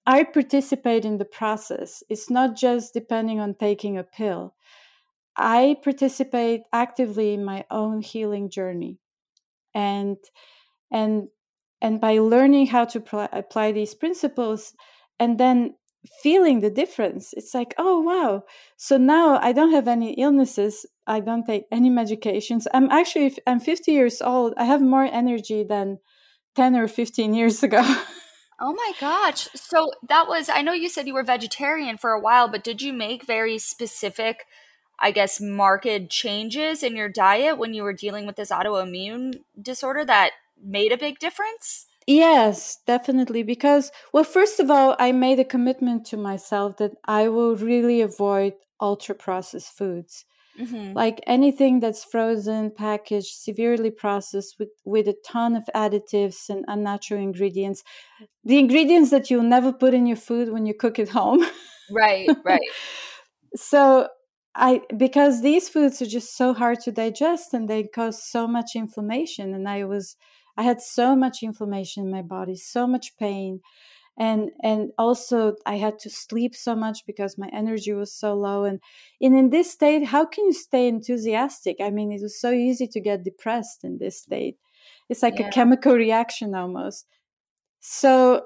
i 0.05 0.23
participate 0.23 1.05
in 1.05 1.17
the 1.19 1.25
process 1.25 2.03
it's 2.09 2.29
not 2.29 2.55
just 2.55 2.93
depending 2.93 3.39
on 3.39 3.55
taking 3.55 3.97
a 3.97 4.03
pill 4.03 4.55
i 5.37 5.77
participate 5.83 6.63
actively 6.73 7.33
in 7.33 7.45
my 7.45 7.65
own 7.71 8.01
healing 8.01 8.49
journey 8.49 8.99
and 9.75 10.17
and 10.91 11.27
and 11.81 11.99
by 12.01 12.17
learning 12.19 12.67
how 12.67 12.85
to 12.85 12.99
pl- 13.01 13.29
apply 13.33 13.71
these 13.71 13.93
principles 13.95 14.73
and 15.19 15.39
then 15.39 15.75
feeling 16.21 16.61
the 16.61 16.69
difference. 16.69 17.33
It's 17.33 17.53
like, 17.53 17.73
oh, 17.77 18.01
wow. 18.01 18.43
So 18.77 18.97
now 18.97 19.37
I 19.41 19.53
don't 19.53 19.73
have 19.73 19.87
any 19.87 20.13
illnesses. 20.13 20.85
I 21.05 21.19
don't 21.19 21.45
take 21.45 21.65
any 21.71 21.89
medications. 21.89 22.65
I'm 22.73 22.89
actually, 22.89 23.35
I'm 23.45 23.59
50 23.59 23.91
years 23.91 24.21
old. 24.21 24.53
I 24.57 24.65
have 24.65 24.81
more 24.81 25.03
energy 25.03 25.63
than 25.63 25.99
10 26.55 26.75
or 26.75 26.87
15 26.87 27.33
years 27.33 27.63
ago. 27.63 27.81
oh 28.59 28.73
my 28.73 28.91
gosh. 28.99 29.49
So 29.55 29.91
that 30.07 30.27
was, 30.27 30.49
I 30.49 30.61
know 30.61 30.73
you 30.73 30.89
said 30.89 31.07
you 31.07 31.13
were 31.13 31.23
vegetarian 31.23 31.97
for 31.97 32.11
a 32.11 32.19
while, 32.19 32.47
but 32.47 32.63
did 32.63 32.81
you 32.81 32.93
make 32.93 33.25
very 33.25 33.57
specific, 33.57 34.45
I 34.99 35.11
guess, 35.11 35.41
marked 35.41 36.09
changes 36.09 36.83
in 36.83 36.95
your 36.95 37.09
diet 37.09 37.57
when 37.57 37.73
you 37.73 37.83
were 37.83 37.93
dealing 37.93 38.25
with 38.25 38.35
this 38.35 38.51
autoimmune 38.51 39.41
disorder 39.61 40.05
that 40.05 40.31
made 40.63 40.91
a 40.91 40.97
big 40.97 41.19
difference? 41.19 41.87
Yes, 42.07 42.79
definitely. 42.85 43.43
Because, 43.43 43.91
well, 44.11 44.23
first 44.23 44.59
of 44.59 44.69
all, 44.69 44.95
I 44.99 45.11
made 45.11 45.39
a 45.39 45.45
commitment 45.45 46.05
to 46.07 46.17
myself 46.17 46.77
that 46.77 46.91
I 47.05 47.29
will 47.29 47.55
really 47.55 48.01
avoid 48.01 48.53
ultra 48.79 49.15
processed 49.15 49.77
foods. 49.77 50.25
Mm-hmm. 50.59 50.93
Like 50.93 51.19
anything 51.25 51.79
that's 51.79 52.03
frozen, 52.03 52.71
packaged, 52.71 53.33
severely 53.35 53.89
processed 53.89 54.57
with, 54.59 54.69
with 54.85 55.07
a 55.07 55.15
ton 55.25 55.55
of 55.55 55.63
additives 55.75 56.49
and 56.49 56.63
unnatural 56.67 57.21
ingredients. 57.21 57.83
The 58.43 58.59
ingredients 58.59 59.09
that 59.09 59.29
you'll 59.29 59.43
never 59.43 59.73
put 59.73 59.93
in 59.93 60.05
your 60.05 60.17
food 60.17 60.51
when 60.51 60.65
you 60.65 60.73
cook 60.73 60.99
at 60.99 61.09
home. 61.09 61.43
Right, 61.91 62.29
right. 62.45 62.61
so 63.55 64.07
I 64.55 64.81
because 64.95 65.41
these 65.41 65.69
foods 65.69 66.01
are 66.01 66.07
just 66.07 66.37
so 66.37 66.53
hard 66.53 66.79
to 66.81 66.91
digest 66.91 67.53
and 67.53 67.67
they 67.67 67.83
cause 67.83 68.23
so 68.23 68.47
much 68.47 68.75
inflammation. 68.75 69.53
And 69.53 69.67
I 69.67 69.83
was 69.85 70.15
I 70.55 70.63
had 70.63 70.81
so 70.81 71.15
much 71.15 71.41
inflammation 71.41 72.03
in 72.03 72.11
my 72.11 72.21
body, 72.21 72.55
so 72.55 72.85
much 72.85 73.17
pain. 73.17 73.61
And 74.17 74.51
and 74.61 74.91
also 74.97 75.55
I 75.65 75.77
had 75.77 75.97
to 75.99 76.09
sleep 76.09 76.55
so 76.55 76.75
much 76.75 77.05
because 77.07 77.37
my 77.37 77.49
energy 77.51 77.93
was 77.93 78.13
so 78.13 78.35
low. 78.35 78.63
And, 78.63 78.79
and 79.19 79.35
in 79.35 79.49
this 79.49 79.71
state, 79.71 80.05
how 80.05 80.25
can 80.25 80.45
you 80.45 80.53
stay 80.53 80.87
enthusiastic? 80.87 81.77
I 81.81 81.89
mean, 81.89 82.11
it 82.11 82.21
was 82.21 82.39
so 82.39 82.51
easy 82.51 82.87
to 82.87 82.99
get 82.99 83.23
depressed 83.23 83.83
in 83.83 83.97
this 83.97 84.21
state. 84.21 84.57
It's 85.09 85.23
like 85.23 85.39
yeah. 85.39 85.47
a 85.47 85.51
chemical 85.51 85.93
reaction 85.93 86.53
almost. 86.53 87.07
So 87.79 88.43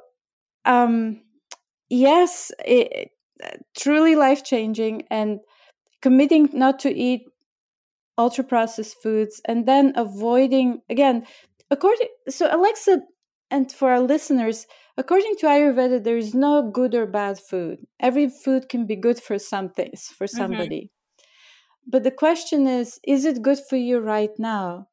um 0.65 1.21
yes, 1.89 2.51
it, 2.65 3.11
truly 3.77 4.15
life 4.15 4.43
changing 4.43 5.03
and 5.09 5.39
committing 6.01 6.49
not 6.53 6.79
to 6.79 6.93
eat 6.93 7.23
ultra 8.17 8.43
processed 8.43 8.97
foods 9.01 9.41
and 9.45 9.67
then 9.67 9.93
avoiding 9.95 10.81
again 10.89 11.25
according 11.69 12.07
so 12.27 12.47
alexa 12.51 13.01
and 13.49 13.71
for 13.71 13.91
our 13.91 13.99
listeners 13.99 14.65
according 14.97 15.35
to 15.37 15.45
ayurveda 15.45 16.03
there 16.03 16.17
is 16.17 16.33
no 16.33 16.69
good 16.69 16.93
or 16.93 17.05
bad 17.05 17.39
food 17.39 17.79
every 17.99 18.29
food 18.29 18.69
can 18.69 18.85
be 18.85 18.95
good 18.95 19.19
for 19.19 19.37
something 19.39 19.91
for 19.95 20.25
mm-hmm. 20.25 20.37
somebody 20.37 20.81
mm-hmm. 20.81 21.89
but 21.89 22.03
the 22.03 22.11
question 22.11 22.67
is 22.67 22.99
is 23.03 23.25
it 23.25 23.41
good 23.41 23.59
for 23.69 23.77
you 23.77 23.99
right 23.99 24.37
now 24.37 24.87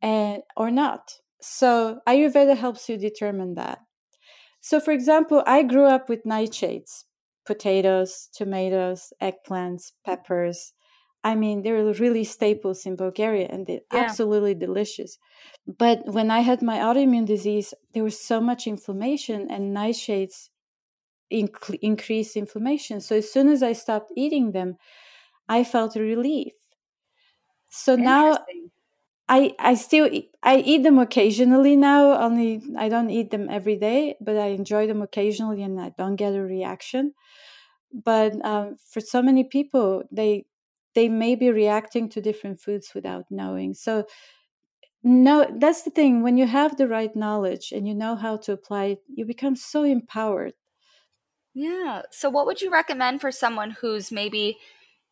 and 0.00 0.42
or 0.56 0.70
not 0.70 1.14
so 1.40 2.00
ayurveda 2.08 2.56
helps 2.56 2.88
you 2.88 2.96
determine 2.96 3.54
that 3.54 3.78
so 4.60 4.80
for 4.80 4.92
example 4.92 5.42
i 5.46 5.62
grew 5.62 5.84
up 5.84 6.08
with 6.08 6.24
nightshades 6.24 7.04
potatoes 7.46 8.28
tomatoes 8.34 9.12
eggplants 9.22 9.92
peppers 10.04 10.72
I 11.24 11.34
mean, 11.34 11.62
they're 11.62 11.92
really 11.94 12.24
staples 12.24 12.86
in 12.86 12.96
Bulgaria 12.96 13.48
and 13.50 13.66
they're 13.66 13.80
yeah. 13.92 14.00
absolutely 14.00 14.54
delicious. 14.54 15.18
But 15.68 16.06
when 16.06 16.30
I 16.32 16.40
had 16.40 16.62
my 16.62 16.78
autoimmune 16.78 17.26
disease, 17.26 17.72
there 17.92 18.02
was 18.02 18.18
so 18.18 18.40
much 18.40 18.66
inflammation 18.66 19.48
and 19.50 19.76
nightshades 19.76 20.48
inc- 21.32 21.78
increase 21.82 22.36
inflammation. 22.36 23.00
So 23.00 23.16
as 23.16 23.32
soon 23.32 23.48
as 23.48 23.62
I 23.62 23.74
stopped 23.74 24.12
eating 24.16 24.52
them, 24.52 24.78
I 25.48 25.64
felt 25.64 25.96
a 25.96 26.02
relief. 26.02 26.54
So 27.70 27.96
now 27.96 28.38
I 29.28 29.54
I 29.58 29.74
still 29.74 30.08
eat, 30.12 30.32
I 30.42 30.58
eat 30.58 30.82
them 30.84 30.98
occasionally 30.98 31.76
now. 31.76 32.20
Only 32.20 32.62
I 32.78 32.88
don't 32.88 33.10
eat 33.10 33.30
them 33.30 33.48
every 33.50 33.76
day, 33.76 34.16
but 34.20 34.36
I 34.38 34.48
enjoy 34.48 34.86
them 34.86 35.02
occasionally, 35.02 35.62
and 35.62 35.80
I 35.80 35.90
don't 35.98 36.16
get 36.16 36.34
a 36.34 36.42
reaction. 36.42 37.14
But 37.92 38.44
um, 38.44 38.76
for 38.78 39.00
so 39.00 39.22
many 39.22 39.44
people, 39.44 40.04
they 40.12 40.46
they 40.94 41.08
may 41.08 41.36
be 41.36 41.50
reacting 41.50 42.08
to 42.10 42.20
different 42.22 42.60
foods 42.60 42.92
without 42.94 43.26
knowing. 43.30 43.74
So, 43.74 44.06
no, 45.02 45.46
that's 45.58 45.82
the 45.82 45.90
thing. 45.90 46.22
When 46.22 46.36
you 46.36 46.46
have 46.46 46.76
the 46.76 46.88
right 46.88 47.14
knowledge 47.14 47.72
and 47.72 47.86
you 47.86 47.94
know 47.94 48.16
how 48.16 48.36
to 48.38 48.52
apply 48.52 48.84
it, 48.84 49.02
you 49.08 49.24
become 49.24 49.56
so 49.56 49.84
empowered. 49.84 50.54
Yeah. 51.54 52.02
So, 52.10 52.30
what 52.30 52.46
would 52.46 52.60
you 52.60 52.70
recommend 52.70 53.20
for 53.20 53.32
someone 53.32 53.72
who's 53.72 54.12
maybe 54.12 54.58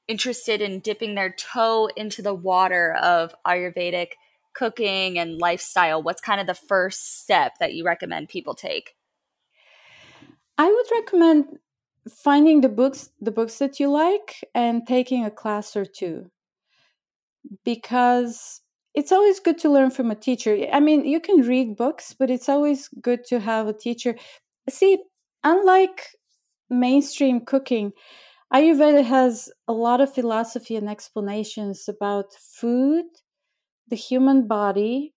interested 0.08 0.60
in 0.60 0.80
dipping 0.80 1.14
their 1.14 1.30
toe 1.30 1.88
into 1.96 2.22
the 2.22 2.34
water 2.34 2.94
of 2.94 3.34
Ayurvedic 3.46 4.12
cooking 4.54 5.18
and 5.18 5.38
lifestyle? 5.38 6.02
What's 6.02 6.20
kind 6.20 6.40
of 6.40 6.46
the 6.46 6.54
first 6.54 7.20
step 7.20 7.54
that 7.60 7.74
you 7.74 7.84
recommend 7.84 8.28
people 8.28 8.54
take? 8.54 8.94
I 10.58 10.70
would 10.70 10.86
recommend 10.92 11.58
finding 12.08 12.60
the 12.60 12.68
books 12.68 13.10
the 13.20 13.32
books 13.32 13.58
that 13.58 13.80
you 13.80 13.90
like 13.90 14.44
and 14.54 14.86
taking 14.86 15.24
a 15.24 15.30
class 15.30 15.76
or 15.76 15.84
two 15.84 16.30
because 17.64 18.60
it's 18.96 19.12
always 19.12 19.38
good 19.40 19.58
to 19.58 19.68
learn 19.70 19.90
from 19.90 20.10
a 20.10 20.16
teacher. 20.16 20.66
I 20.72 20.80
mean 20.80 21.04
you 21.04 21.20
can 21.20 21.42
read 21.42 21.76
books 21.76 22.14
but 22.18 22.30
it's 22.30 22.48
always 22.48 22.88
good 23.00 23.24
to 23.26 23.40
have 23.40 23.68
a 23.68 23.72
teacher. 23.72 24.16
See 24.68 24.98
unlike 25.44 26.08
mainstream 26.70 27.40
cooking 27.40 27.92
ayurveda 28.52 29.04
has 29.04 29.50
a 29.68 29.72
lot 29.72 30.00
of 30.00 30.12
philosophy 30.12 30.76
and 30.76 30.88
explanations 30.88 31.88
about 31.88 32.32
food 32.34 33.04
the 33.88 33.96
human 33.96 34.46
body 34.48 35.14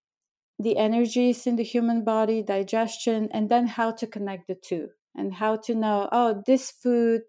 the 0.60 0.78
energies 0.78 1.48
in 1.48 1.56
the 1.56 1.64
human 1.64 2.04
body 2.04 2.44
digestion 2.44 3.30
and 3.32 3.50
then 3.50 3.66
how 3.68 3.92
to 3.92 4.06
connect 4.06 4.48
the 4.48 4.56
two 4.56 4.90
and 5.16 5.34
how 5.36 5.56
to 5.56 5.74
know 5.74 6.10
oh 6.12 6.44
this 6.46 6.72
food 6.72 7.22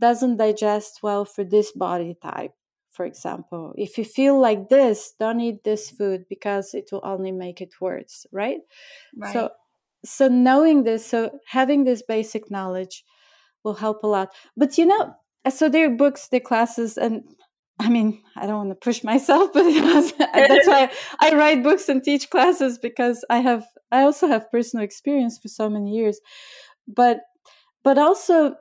doesn't 0.00 0.36
digest 0.36 1.00
well 1.02 1.24
for 1.24 1.44
this 1.44 1.72
body 1.72 2.16
type 2.22 2.52
for 2.96 3.04
example 3.04 3.74
if 3.76 3.98
you 3.98 4.04
feel 4.04 4.40
like 4.40 4.68
this 4.68 5.12
don't 5.20 5.40
eat 5.40 5.62
this 5.64 5.90
food 5.90 6.24
because 6.28 6.74
it 6.74 6.88
will 6.90 7.02
only 7.04 7.32
make 7.32 7.60
it 7.60 7.74
worse 7.80 8.26
right, 8.32 8.60
right. 9.16 9.32
so 9.32 9.50
so 10.04 10.28
knowing 10.28 10.84
this 10.84 11.04
so 11.04 11.30
having 11.48 11.84
this 11.84 12.02
basic 12.02 12.50
knowledge 12.50 13.04
will 13.64 13.74
help 13.74 14.02
a 14.04 14.06
lot. 14.06 14.28
But 14.56 14.78
you 14.78 14.86
know 14.86 15.14
uh, 15.44 15.50
so 15.50 15.68
there 15.68 15.86
are 15.86 15.96
books 15.96 16.28
there 16.28 16.38
are 16.38 16.50
classes 16.52 16.96
and 16.96 17.24
I 17.78 17.90
mean, 17.90 18.22
I 18.36 18.46
don't 18.46 18.56
want 18.56 18.70
to 18.70 18.74
push 18.74 19.04
myself, 19.04 19.50
but 19.54 19.66
uh, 19.66 20.10
that's 20.48 20.66
why 20.66 20.90
I 21.20 21.34
write 21.34 21.62
books 21.62 21.90
and 21.90 22.02
teach 22.02 22.30
classes 22.30 22.78
because 22.78 23.22
I 23.28 23.40
have 23.40 23.66
I 23.92 24.02
also 24.02 24.28
have 24.28 24.50
personal 24.50 24.82
experience 24.82 25.38
for 25.38 25.48
so 25.48 25.68
many 25.68 25.90
years, 25.90 26.18
but 26.88 27.18
but 27.84 27.98
also 27.98 28.54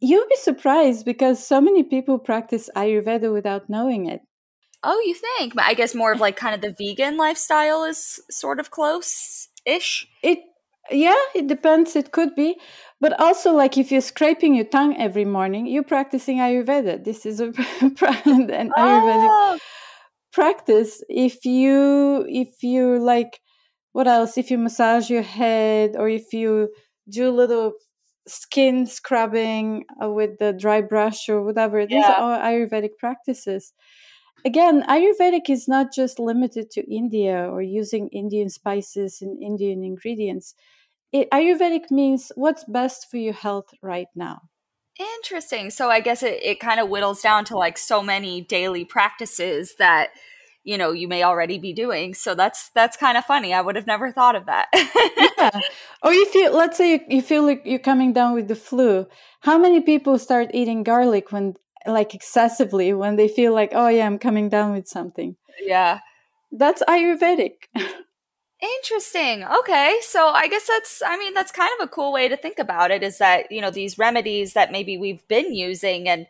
you'll 0.00 0.28
be 0.28 0.36
surprised 0.36 1.04
because 1.04 1.44
so 1.44 1.60
many 1.60 1.82
people 1.82 2.18
practice 2.18 2.68
Ayurveda 2.76 3.32
without 3.32 3.68
knowing 3.68 4.06
it. 4.06 4.20
Oh, 4.82 5.00
you 5.04 5.14
think? 5.14 5.54
I 5.56 5.74
guess 5.74 5.94
more 5.94 6.12
of 6.12 6.20
like 6.26 6.36
kind 6.36 6.54
of 6.54 6.60
the 6.60 6.74
vegan 6.76 7.16
lifestyle 7.16 7.84
is 7.84 8.20
sort 8.30 8.60
of 8.60 8.70
close 8.70 9.48
ish. 9.64 10.06
It 10.22 10.40
yeah, 10.90 11.20
it 11.34 11.48
depends. 11.48 11.96
It 11.96 12.12
could 12.12 12.34
be, 12.36 12.56
but 13.00 13.18
also 13.20 13.52
like 13.52 13.76
if 13.76 13.90
you're 13.90 14.00
scraping 14.00 14.54
your 14.54 14.66
tongue 14.66 14.96
every 14.96 15.24
morning, 15.24 15.66
you're 15.66 15.82
practicing 15.82 16.38
Ayurveda. 16.38 17.04
This 17.04 17.26
is 17.26 17.40
a 17.40 17.46
an 17.80 18.70
Ayurvedic 18.70 18.70
oh. 18.78 19.58
practice. 20.32 21.02
If 21.08 21.44
you 21.44 22.24
if 22.28 22.62
you 22.62 22.98
like, 22.98 23.40
what 23.92 24.06
else? 24.06 24.38
If 24.38 24.50
you 24.50 24.58
massage 24.58 25.10
your 25.10 25.22
head 25.22 25.96
or 25.96 26.08
if 26.08 26.32
you 26.32 26.70
do 27.08 27.28
a 27.28 27.32
little 27.32 27.74
skin 28.26 28.86
scrubbing 28.86 29.84
uh, 30.02 30.10
with 30.10 30.38
the 30.38 30.52
dry 30.52 30.80
brush 30.80 31.28
or 31.28 31.42
whatever, 31.42 31.86
these 31.86 31.96
yeah. 31.96 32.16
are 32.18 32.38
Ayurvedic 32.40 32.96
practices 32.98 33.72
again, 34.46 34.84
Ayurvedic 34.88 35.50
is 35.50 35.68
not 35.68 35.92
just 35.92 36.18
limited 36.18 36.70
to 36.70 36.94
India 36.94 37.48
or 37.50 37.60
using 37.60 38.08
Indian 38.08 38.48
spices 38.48 39.20
and 39.20 39.42
Indian 39.42 39.82
ingredients. 39.84 40.54
It, 41.12 41.28
Ayurvedic 41.30 41.90
means 41.90 42.30
what's 42.36 42.64
best 42.64 43.10
for 43.10 43.16
your 43.16 43.34
health 43.34 43.74
right 43.82 44.08
now. 44.14 44.42
Interesting. 45.18 45.70
So 45.70 45.90
I 45.90 46.00
guess 46.00 46.22
it, 46.22 46.38
it 46.42 46.60
kind 46.60 46.80
of 46.80 46.88
whittles 46.88 47.20
down 47.20 47.44
to 47.46 47.56
like 47.56 47.76
so 47.76 48.02
many 48.02 48.40
daily 48.40 48.84
practices 48.84 49.74
that 49.78 50.10
you 50.66 50.76
know 50.76 50.90
you 50.90 51.06
may 51.06 51.22
already 51.22 51.58
be 51.58 51.72
doing. 51.72 52.12
So 52.12 52.34
that's 52.34 52.70
that's 52.74 52.96
kind 52.96 53.16
of 53.16 53.24
funny. 53.24 53.54
I 53.54 53.60
would 53.60 53.76
have 53.76 53.86
never 53.86 54.10
thought 54.10 54.36
of 54.36 54.46
that. 54.46 54.66
Yeah. 55.38 55.60
Or 56.02 56.12
if 56.12 56.34
you 56.34 56.50
let's 56.50 56.76
say 56.76 56.94
you, 56.94 57.00
you 57.08 57.22
feel 57.22 57.44
like 57.44 57.62
you're 57.64 57.78
coming 57.78 58.12
down 58.12 58.34
with 58.34 58.48
the 58.48 58.56
flu. 58.56 59.06
How 59.40 59.58
many 59.58 59.80
people 59.80 60.18
start 60.18 60.50
eating 60.52 60.82
garlic 60.82 61.30
when 61.30 61.54
like 61.86 62.14
excessively 62.14 62.92
when 62.92 63.16
they 63.16 63.28
feel 63.28 63.52
like 63.54 63.70
oh 63.72 63.88
yeah 63.88 64.06
i'm 64.06 64.18
coming 64.18 64.48
down 64.48 64.72
with 64.72 64.88
something? 64.88 65.36
Yeah. 65.60 66.00
That's 66.50 66.82
ayurvedic. 66.88 67.68
Interesting. 68.78 69.44
Okay. 69.44 69.98
So 70.00 70.28
i 70.28 70.48
guess 70.48 70.66
that's 70.66 71.02
i 71.06 71.16
mean 71.16 71.32
that's 71.34 71.52
kind 71.52 71.70
of 71.78 71.84
a 71.86 71.90
cool 71.90 72.12
way 72.12 72.28
to 72.28 72.36
think 72.36 72.58
about 72.58 72.90
it 72.90 73.02
is 73.04 73.18
that 73.18 73.52
you 73.52 73.60
know 73.60 73.70
these 73.70 73.98
remedies 73.98 74.54
that 74.54 74.72
maybe 74.72 74.98
we've 74.98 75.26
been 75.28 75.54
using 75.54 76.08
and 76.08 76.26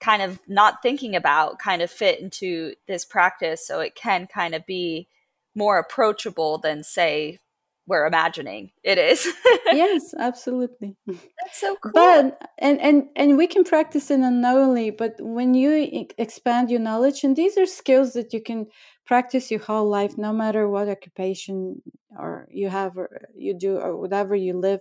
kind 0.00 0.22
of 0.22 0.40
not 0.48 0.82
thinking 0.82 1.14
about 1.14 1.58
kind 1.58 1.82
of 1.82 1.90
fit 1.90 2.20
into 2.20 2.74
this 2.88 3.04
practice 3.04 3.66
so 3.66 3.80
it 3.80 3.94
can 3.94 4.26
kind 4.26 4.54
of 4.54 4.64
be 4.66 5.08
more 5.54 5.78
approachable 5.78 6.58
than 6.58 6.82
say 6.82 7.38
we're 7.86 8.06
imagining 8.06 8.70
it 8.84 8.98
is. 8.98 9.26
yes, 9.66 10.14
absolutely. 10.16 10.96
That's 11.06 11.60
so 11.60 11.76
cool. 11.76 11.92
But 11.92 12.40
and 12.58 12.80
and 12.80 13.08
and 13.16 13.36
we 13.36 13.48
can 13.48 13.64
practice 13.64 14.10
it 14.10 14.20
unknowingly, 14.20 14.90
but 14.90 15.16
when 15.18 15.54
you 15.54 16.06
expand 16.16 16.70
your 16.70 16.80
knowledge, 16.80 17.24
and 17.24 17.34
these 17.34 17.58
are 17.58 17.66
skills 17.66 18.12
that 18.12 18.32
you 18.32 18.40
can 18.40 18.66
practice 19.04 19.50
your 19.50 19.60
whole 19.60 19.88
life, 19.88 20.16
no 20.16 20.32
matter 20.32 20.68
what 20.68 20.88
occupation 20.88 21.82
or 22.16 22.46
you 22.52 22.68
have 22.68 22.96
or 22.96 23.28
you 23.36 23.54
do 23.54 23.76
or 23.76 23.96
whatever 23.96 24.36
you 24.36 24.56
live, 24.56 24.80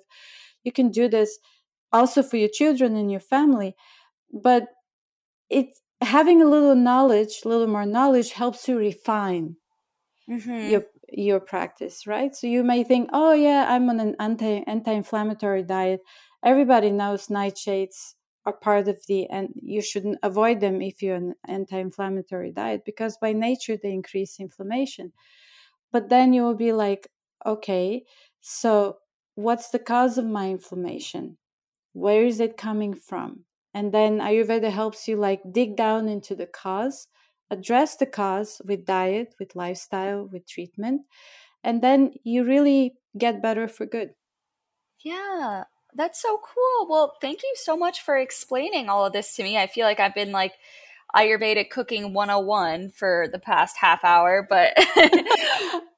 you 0.64 0.72
can 0.72 0.92
do 0.92 1.08
this 1.08 1.40
also 1.92 2.22
for 2.22 2.38
your 2.38 2.50
children 2.50 2.96
and 2.96 3.10
your 3.10 3.20
family. 3.20 3.76
But 4.32 4.68
it's 5.50 5.82
having 6.02 6.42
a 6.42 6.50
little 6.50 6.76
knowledge, 6.76 7.42
a 7.44 7.48
little 7.48 7.68
more 7.68 7.86
knowledge 7.86 8.32
helps 8.32 8.68
you 8.68 8.78
refine 8.78 9.56
mm-hmm. 10.30 10.70
your 10.70 10.84
your 11.12 11.40
practice, 11.40 12.06
right? 12.06 12.36
So 12.36 12.48
you 12.48 12.64
may 12.64 12.84
think, 12.84 13.10
oh 13.14 13.34
yeah, 13.34 13.66
I'm 13.70 13.90
on 13.90 14.00
an 14.00 14.16
anti 14.20 14.64
anti-inflammatory 14.68 15.64
diet. 15.64 16.02
Everybody 16.44 16.92
knows 16.92 17.28
nightshades 17.28 18.14
are 18.46 18.54
part 18.54 18.88
of 18.88 19.00
the 19.08 19.28
and 19.28 19.50
you 19.56 19.82
shouldn't 19.82 20.20
avoid 20.24 20.62
them 20.62 20.82
if 20.82 21.02
you're 21.02 21.16
an 21.16 21.36
anti-inflammatory 21.48 22.52
diet 22.52 22.82
because 22.86 23.18
by 23.22 23.34
nature 23.34 23.78
they 23.82 23.92
increase 23.92 24.40
inflammation. 24.40 25.12
But 25.92 26.10
then 26.10 26.34
you 26.34 26.44
will 26.44 26.56
be 26.56 26.72
like, 26.72 27.08
okay, 27.46 28.04
so 28.42 28.98
what's 29.36 29.70
the 29.70 29.80
cause 29.80 30.18
of 30.18 30.26
my 30.26 30.50
inflammation? 30.50 31.38
Where 31.94 32.24
is 32.26 32.40
it 32.40 32.58
coming 32.58 32.94
from? 32.94 33.46
And 33.74 33.94
then 33.94 34.20
Ayurveda 34.20 34.72
helps 34.72 35.08
you 35.08 35.16
like 35.16 35.42
dig 35.52 35.76
down 35.76 36.08
into 36.08 36.36
the 36.36 36.48
cause 36.48 37.08
address 37.52 37.96
the 37.96 38.06
cause 38.06 38.62
with 38.66 38.86
diet, 38.86 39.34
with 39.40 39.56
lifestyle, 39.56 40.28
with 40.32 40.48
treatment, 40.48 41.02
and 41.64 41.82
then 41.82 42.14
you 42.24 42.44
really 42.44 42.96
get 43.18 43.42
better 43.42 43.68
for 43.68 43.86
good. 43.86 44.12
Yeah, 45.04 45.64
that's 45.96 46.22
so 46.22 46.38
cool. 46.38 46.88
Well, 46.90 47.16
thank 47.22 47.44
you 47.44 47.54
so 47.56 47.76
much 47.78 48.02
for 48.02 48.18
explaining 48.18 48.90
all 48.90 49.06
of 49.06 49.14
this 49.14 49.36
to 49.36 49.44
me. 49.44 49.58
I 49.58 49.68
feel 49.68 49.86
like 49.86 50.00
I've 50.00 50.16
been 50.16 50.32
like 50.32 50.54
Ayurvedic 51.16 51.70
cooking 51.70 52.14
101 52.14 52.92
for 52.92 53.28
the 53.32 53.40
past 53.40 53.78
half 53.78 54.04
hour, 54.04 54.46
but 54.48 54.74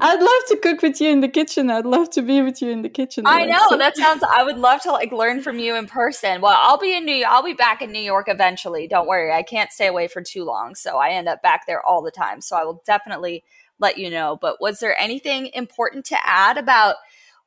I'd 0.00 0.20
love 0.20 0.42
to 0.48 0.56
cook 0.56 0.82
with 0.82 1.00
you 1.00 1.10
in 1.10 1.20
the 1.20 1.28
kitchen. 1.28 1.70
I'd 1.70 1.86
love 1.86 2.10
to 2.10 2.22
be 2.22 2.40
with 2.42 2.62
you 2.62 2.70
in 2.70 2.82
the 2.82 2.88
kitchen. 2.88 3.24
I 3.26 3.44
know 3.44 3.76
that 3.76 3.96
sounds. 3.96 4.22
I 4.22 4.42
would 4.42 4.58
love 4.58 4.82
to 4.82 4.92
like 4.92 5.12
learn 5.12 5.42
from 5.42 5.58
you 5.58 5.74
in 5.76 5.86
person. 5.86 6.40
Well, 6.40 6.56
I'll 6.58 6.78
be 6.78 6.96
in 6.96 7.04
New. 7.04 7.24
I'll 7.24 7.42
be 7.42 7.54
back 7.54 7.82
in 7.82 7.92
New 7.92 8.00
York 8.00 8.26
eventually. 8.28 8.86
Don't 8.86 9.08
worry. 9.08 9.32
I 9.32 9.42
can't 9.42 9.72
stay 9.72 9.86
away 9.86 10.08
for 10.08 10.22
too 10.22 10.44
long, 10.44 10.74
so 10.74 10.98
I 10.98 11.10
end 11.10 11.28
up 11.28 11.42
back 11.42 11.66
there 11.66 11.84
all 11.84 12.02
the 12.02 12.10
time. 12.10 12.40
So 12.40 12.56
I 12.56 12.64
will 12.64 12.82
definitely 12.86 13.44
let 13.78 13.98
you 13.98 14.10
know. 14.10 14.38
But 14.40 14.60
was 14.60 14.80
there 14.80 14.98
anything 14.98 15.50
important 15.54 16.04
to 16.06 16.16
add 16.24 16.58
about 16.58 16.96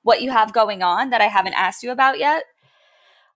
what 0.03 0.21
you 0.21 0.31
have 0.31 0.53
going 0.53 0.81
on 0.83 1.09
that 1.11 1.21
I 1.21 1.27
haven't 1.27 1.53
asked 1.53 1.83
you 1.83 1.91
about 1.91 2.19
yet? 2.19 2.43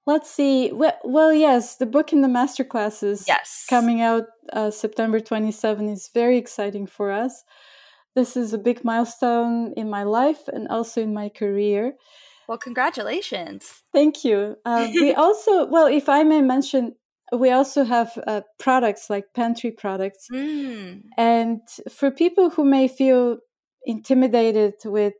Let's 0.06 0.30
see. 0.30 0.72
Well, 0.72 0.98
well 1.04 1.34
yes, 1.34 1.78
the 1.78 1.88
book 1.88 2.12
and 2.12 2.24
the 2.24 2.28
master 2.28 2.64
classes. 2.64 3.26
Yes, 3.28 3.66
coming 3.70 4.02
out 4.02 4.26
uh, 4.54 4.70
September 4.72 5.20
twenty 5.20 5.52
seven 5.52 5.90
is 5.90 6.10
very 6.14 6.38
exciting 6.38 6.86
for 6.86 7.12
us 7.12 7.44
this 8.16 8.38
is 8.38 8.54
a 8.54 8.58
big 8.58 8.84
milestone 8.84 9.74
in 9.76 9.90
my 9.90 10.04
life 10.04 10.48
and 10.48 10.68
also 10.70 11.02
in 11.02 11.14
my 11.14 11.30
career. 11.30 11.96
Well, 12.48 12.58
congratulations. 12.58 13.84
Thank 13.94 14.24
you. 14.24 14.56
Uh, 14.66 14.88
we 14.94 15.14
also, 15.26 15.66
well, 15.66 15.88
if 15.88 16.08
I 16.08 16.24
may 16.24 16.42
mention, 16.42 16.96
we 17.34 17.52
also 17.52 17.84
have 17.84 18.18
uh, 18.28 18.42
products 18.60 19.10
like 19.10 19.34
pantry 19.34 19.72
products. 19.72 20.28
Mm. 20.32 21.04
And 21.18 21.62
for 21.92 22.12
people 22.12 22.52
who 22.52 22.64
may 22.64 22.88
feel 22.88 23.40
intimidated 23.86 24.76
with, 24.86 25.14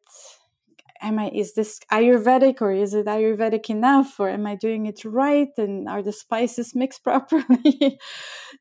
am 1.02 1.20
I, 1.20 1.30
is 1.30 1.54
this 1.54 1.80
Ayurvedic 1.92 2.62
or 2.62 2.72
is 2.72 2.94
it 2.94 3.08
Ayurvedic 3.08 3.70
enough 3.70 4.20
or 4.20 4.30
am 4.30 4.46
I 4.46 4.56
doing 4.56 4.86
it 4.86 5.04
right? 5.04 5.50
And 5.58 5.90
are 5.90 6.04
the 6.04 6.14
spices 6.14 6.76
mixed 6.76 7.04
properly? 7.04 8.00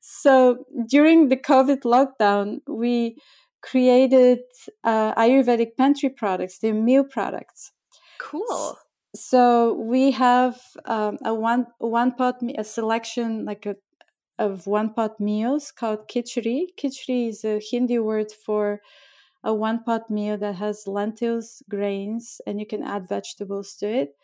so 0.00 0.64
during 0.88 1.28
the 1.28 1.36
COVID 1.36 1.82
lockdown, 1.82 2.60
we 2.66 3.16
created 3.64 4.40
uh, 4.85 5.14
Ayurvedic 5.14 5.77
pantry 5.77 6.11
products. 6.11 6.59
They're 6.59 6.74
meal 6.74 7.05
products. 7.05 7.72
Cool. 8.18 8.77
So 9.16 9.74
we 9.74 10.11
have 10.11 10.61
um, 10.85 11.18
a 11.24 11.35
one 11.35 11.66
one 11.79 12.12
pot 12.12 12.42
a 12.59 12.64
selection 12.64 13.44
like 13.44 13.64
a 13.66 13.77
of 14.38 14.66
one 14.66 14.92
pot 14.92 15.18
meals 15.20 15.70
called 15.70 16.09
khichdi. 16.09 16.66
Khichdi 16.77 17.29
is 17.29 17.44
a 17.44 17.61
Hindi 17.61 17.98
word 17.98 18.33
for 18.33 18.81
a 19.44 19.55
one 19.55 19.85
pot 19.85 20.11
meal 20.11 20.37
that 20.38 20.57
has 20.57 20.87
lentils, 20.87 21.62
grains, 21.68 22.40
and 22.46 22.59
you 22.59 22.66
can 22.66 22.83
add 22.83 23.09
vegetables 23.09 23.74
to 23.77 23.88
it. 23.88 24.16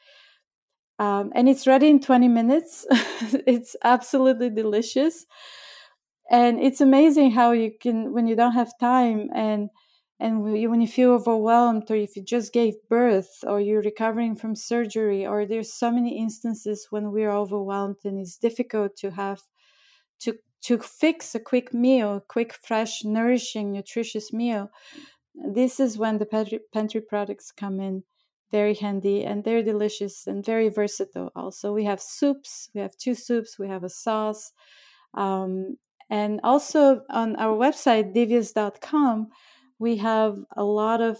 Um, 0.99 1.33
and 1.35 1.49
it's 1.49 1.67
ready 1.67 1.89
in 1.89 2.01
20 2.01 2.29
minutes. 2.29 2.87
it's 3.47 3.77
absolutely 3.85 4.51
delicious 4.51 5.25
and 6.31 6.61
it's 6.61 6.81
amazing 6.81 7.33
how 7.33 7.53
you 7.53 7.73
can 7.81 8.13
when 8.13 8.27
you 8.27 8.37
don't 8.37 8.53
have 8.53 8.79
time 8.79 9.29
and 9.35 9.71
and 10.19 10.43
when 10.43 10.81
you 10.83 10.87
feel 10.87 11.13
overwhelmed 11.13 11.91
or 11.91 11.97
if 11.97 12.15
you 12.15 12.23
just 12.23 12.53
gave 12.53 12.75
birth 12.91 13.43
or 13.47 13.59
you're 13.59 13.83
recovering 13.83 14.37
from 14.37 14.55
surgery 14.55 15.27
or 15.27 15.47
there's 15.47 15.73
so 15.73 15.91
many 15.91 16.19
instances 16.19 16.89
when 16.91 17.11
we're 17.11 17.33
overwhelmed 17.33 17.97
and 18.05 18.19
it's 18.21 18.37
difficult 18.37 18.97
to 18.97 19.11
have 19.13 19.43
to 20.21 20.39
to 20.63 20.79
fix 20.79 21.35
a 21.35 21.41
quick 21.41 21.73
meal 21.75 22.17
a 22.17 22.21
quick 22.21 22.53
fresh 22.55 23.03
nourishing 23.05 23.73
nutritious 23.73 24.33
meal 24.33 24.71
this 25.35 25.81
is 25.81 25.97
when 25.97 26.19
the 26.19 26.27
pantry, 26.27 26.61
pantry 26.73 27.01
products 27.01 27.51
come 27.53 27.81
in 27.81 28.05
very 28.51 28.75
handy 28.75 29.25
and 29.25 29.45
they're 29.45 29.63
delicious 29.63 30.27
and 30.27 30.45
very 30.45 30.69
versatile 30.69 31.31
also. 31.37 31.73
We 31.73 31.85
have 31.85 32.01
soups 32.01 32.69
we 32.75 32.81
have 32.81 32.97
two 32.97 33.15
soups 33.15 33.59
we 33.59 33.69
have 33.69 33.85
a 33.85 33.89
sauce 33.89 34.53
um, 35.15 35.77
and 36.11 36.41
also 36.43 37.03
on 37.09 37.37
our 37.37 37.57
website, 37.57 38.15
divyas.com, 38.15 39.29
we 39.79 39.97
have 39.99 40.39
a 40.57 40.65
lot 40.65 41.01
of, 41.01 41.19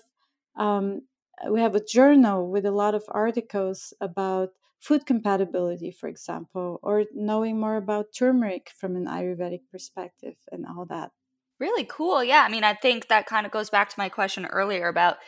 um, 0.57 1.03
we 1.49 1.61
have 1.61 1.77
a 1.77 1.85
journal 1.85 2.51
with 2.51 2.67
a 2.67 2.73
lot 2.73 2.95
of 2.95 3.05
articles 3.09 3.95
about 4.01 4.51
food 4.81 5.07
compatibility, 5.07 5.91
for 5.91 6.09
example, 6.09 6.81
or 6.83 7.05
knowing 7.15 7.61
more 7.61 7.77
about 7.77 8.07
turmeric 8.17 8.71
from 8.77 8.97
an 8.97 9.07
Ayurvedic 9.07 9.61
perspective 9.71 10.35
and 10.51 10.67
all 10.67 10.87
that. 10.87 11.13
Really 11.61 11.85
cool. 11.85 12.25
Yeah. 12.25 12.45
I 12.47 12.51
mean, 12.51 12.65
I 12.65 12.75
think 12.75 13.09
that 13.09 13.27
kind 13.27 13.47
of 13.47 13.53
goes 13.53 13.71
back 13.71 13.91
to 13.91 13.99
my 13.99 14.09
question 14.09 14.47
earlier 14.47 14.89
about 14.89 15.19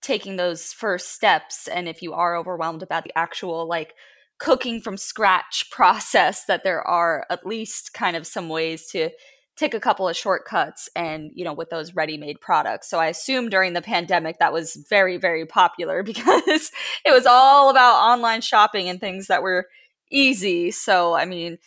taking 0.00 0.36
those 0.36 0.72
first 0.72 1.12
steps 1.12 1.68
and 1.68 1.88
if 1.88 2.00
you 2.00 2.14
are 2.14 2.36
overwhelmed 2.36 2.82
about 2.82 3.04
the 3.04 3.16
actual 3.18 3.68
like 3.68 3.92
cooking 4.40 4.80
from 4.80 4.96
scratch 4.96 5.68
process 5.70 6.44
that 6.46 6.64
there 6.64 6.82
are 6.82 7.26
at 7.30 7.46
least 7.46 7.94
kind 7.94 8.16
of 8.16 8.26
some 8.26 8.48
ways 8.48 8.86
to 8.88 9.10
take 9.56 9.74
a 9.74 9.80
couple 9.80 10.08
of 10.08 10.16
shortcuts 10.16 10.88
and 10.96 11.30
you 11.34 11.44
know 11.44 11.52
with 11.52 11.68
those 11.68 11.94
ready-made 11.94 12.40
products. 12.40 12.88
So 12.88 12.98
i 12.98 13.06
assume 13.06 13.50
during 13.50 13.74
the 13.74 13.82
pandemic 13.82 14.38
that 14.38 14.52
was 14.52 14.74
very 14.88 15.18
very 15.18 15.46
popular 15.46 16.02
because 16.12 16.72
it 17.04 17.12
was 17.12 17.26
all 17.26 17.70
about 17.70 18.02
online 18.02 18.40
shopping 18.40 18.88
and 18.88 18.98
things 18.98 19.28
that 19.28 19.42
were 19.42 19.66
easy. 20.10 20.70
So 20.70 21.14
i 21.14 21.24
mean 21.26 21.58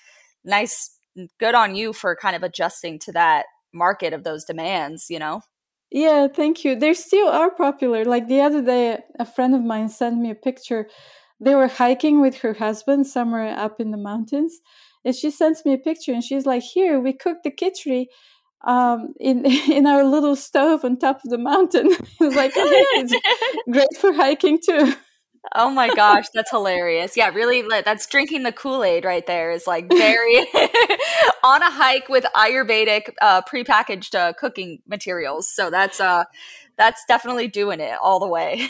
nice 0.43 0.97
good 1.39 1.55
on 1.55 1.75
you 1.75 1.93
for 1.93 2.15
kind 2.15 2.35
of 2.35 2.43
adjusting 2.43 2.97
to 2.99 3.11
that 3.11 3.45
market 3.71 4.13
of 4.13 4.23
those 4.23 4.43
demands 4.43 5.05
you 5.09 5.19
know? 5.19 5.41
Yeah 5.91 6.27
thank 6.27 6.65
you. 6.65 6.75
They 6.75 6.95
still 6.95 7.27
are 7.27 7.51
popular. 7.51 8.03
Like 8.03 8.27
the 8.27 8.41
other 8.41 8.63
day 8.63 8.97
a 9.19 9.25
friend 9.25 9.53
of 9.53 9.61
mine 9.61 9.89
sent 9.89 10.17
me 10.17 10.31
a 10.31 10.35
picture 10.35 10.87
they 11.43 11.55
were 11.55 11.67
hiking 11.67 12.21
with 12.21 12.39
her 12.39 12.53
husband 12.53 13.07
somewhere 13.07 13.57
up 13.57 13.79
in 13.79 13.91
the 13.91 13.97
mountains 13.97 14.61
and 15.05 15.15
she 15.15 15.29
sends 15.29 15.65
me 15.65 15.73
a 15.73 15.77
picture 15.77 16.13
and 16.13 16.23
she's 16.23 16.45
like 16.45 16.63
here 16.63 16.99
we 16.99 17.13
cooked 17.13 17.43
the 17.43 17.51
khichdi 17.51 18.05
um, 18.65 19.13
in 19.19 19.45
in 19.71 19.85
our 19.85 20.03
little 20.03 20.35
stove 20.35 20.85
on 20.85 20.97
top 20.97 21.23
of 21.23 21.29
the 21.29 21.37
mountain 21.37 21.87
it's 22.19 22.35
like 22.35 22.53
oh 22.55 22.65
yeah 22.65 23.01
it's 23.01 23.13
great 23.71 23.97
for 23.99 24.13
hiking 24.13 24.59
too 24.63 24.93
Oh 25.55 25.69
my 25.69 25.93
gosh, 25.93 26.25
that's 26.33 26.49
hilarious. 26.49 27.17
Yeah, 27.17 27.29
really 27.29 27.63
that's 27.83 28.07
drinking 28.07 28.43
the 28.43 28.53
Kool-Aid 28.53 29.03
right 29.03 29.25
there 29.27 29.51
is 29.51 29.67
like 29.67 29.89
very 29.89 30.37
on 31.43 31.61
a 31.61 31.69
hike 31.69 32.07
with 32.07 32.23
Ayurvedic 32.35 33.09
uh 33.21 33.41
prepackaged 33.41 34.15
uh, 34.15 34.31
cooking 34.33 34.79
materials. 34.87 35.49
So 35.49 35.69
that's 35.69 35.99
uh 35.99 36.23
that's 36.77 37.03
definitely 37.07 37.49
doing 37.49 37.81
it 37.81 37.97
all 38.01 38.19
the 38.19 38.27
way. 38.27 38.67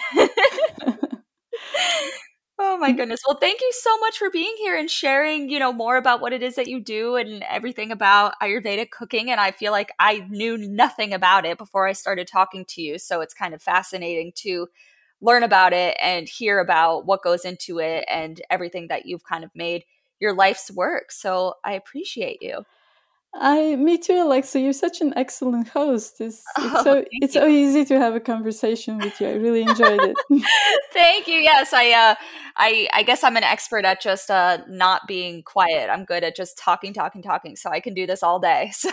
Oh 2.59 2.77
my 2.77 2.91
mm-hmm. 2.91 2.97
goodness. 2.97 3.21
Well, 3.27 3.37
thank 3.39 3.61
you 3.61 3.71
so 3.73 3.97
much 3.99 4.17
for 4.17 4.29
being 4.29 4.53
here 4.59 4.75
and 4.77 4.89
sharing, 4.89 5.49
you 5.49 5.57
know, 5.59 5.73
more 5.73 5.97
about 5.97 6.21
what 6.21 6.33
it 6.33 6.43
is 6.43 6.55
that 6.55 6.67
you 6.67 6.79
do 6.79 7.15
and 7.15 7.43
everything 7.49 7.91
about 7.91 8.35
Ayurvedic 8.41 8.91
cooking. 8.91 9.31
And 9.31 9.39
I 9.41 9.51
feel 9.51 9.71
like 9.71 9.91
I 9.99 10.25
knew 10.29 10.57
nothing 10.57 11.13
about 11.13 11.45
it 11.45 11.57
before 11.57 11.87
I 11.87 11.93
started 11.93 12.27
talking 12.27 12.63
to 12.69 12.81
you. 12.81 12.99
So 12.99 13.21
it's 13.21 13.33
kind 13.33 13.53
of 13.55 13.61
fascinating 13.61 14.33
to 14.37 14.67
learn 15.19 15.41
about 15.43 15.73
it 15.73 15.97
and 16.01 16.27
hear 16.29 16.59
about 16.59 17.05
what 17.07 17.23
goes 17.23 17.43
into 17.43 17.79
it 17.79 18.05
and 18.09 18.41
everything 18.51 18.87
that 18.89 19.05
you've 19.07 19.23
kind 19.23 19.43
of 19.43 19.49
made 19.55 19.83
your 20.19 20.35
life's 20.35 20.69
work. 20.69 21.11
So 21.11 21.55
I 21.63 21.73
appreciate 21.73 22.41
you. 22.41 22.65
I, 23.35 23.75
me 23.77 23.97
too, 23.97 24.21
Alexa. 24.21 24.59
You're 24.59 24.73
such 24.73 25.01
an 25.01 25.13
excellent 25.15 25.67
host. 25.69 26.21
It's, 26.21 26.43
it's 26.57 26.75
oh, 26.75 26.83
so 26.83 27.05
it's 27.09 27.35
you. 27.35 27.41
so 27.41 27.47
easy 27.47 27.83
to 27.85 27.99
have 27.99 28.13
a 28.13 28.19
conversation 28.19 28.99
with 28.99 29.19
you. 29.19 29.27
I 29.27 29.33
really 29.33 29.63
enjoyed 29.63 29.99
it. 30.01 30.17
thank 30.93 31.27
you. 31.27 31.37
Yes, 31.37 31.73
I, 31.73 31.91
uh, 31.91 32.15
I, 32.55 32.87
I 32.93 33.01
guess 33.01 33.23
I'm 33.23 33.35
an 33.35 33.43
expert 33.43 33.85
at 33.85 34.01
just 34.01 34.29
uh, 34.29 34.59
not 34.67 35.07
being 35.07 35.41
quiet. 35.41 35.89
I'm 35.89 36.05
good 36.05 36.23
at 36.23 36.35
just 36.35 36.59
talking, 36.59 36.93
talking, 36.93 37.23
talking. 37.23 37.55
So 37.55 37.71
I 37.71 37.79
can 37.79 37.95
do 37.95 38.05
this 38.05 38.23
all 38.23 38.39
day. 38.39 38.71
So 38.83 38.91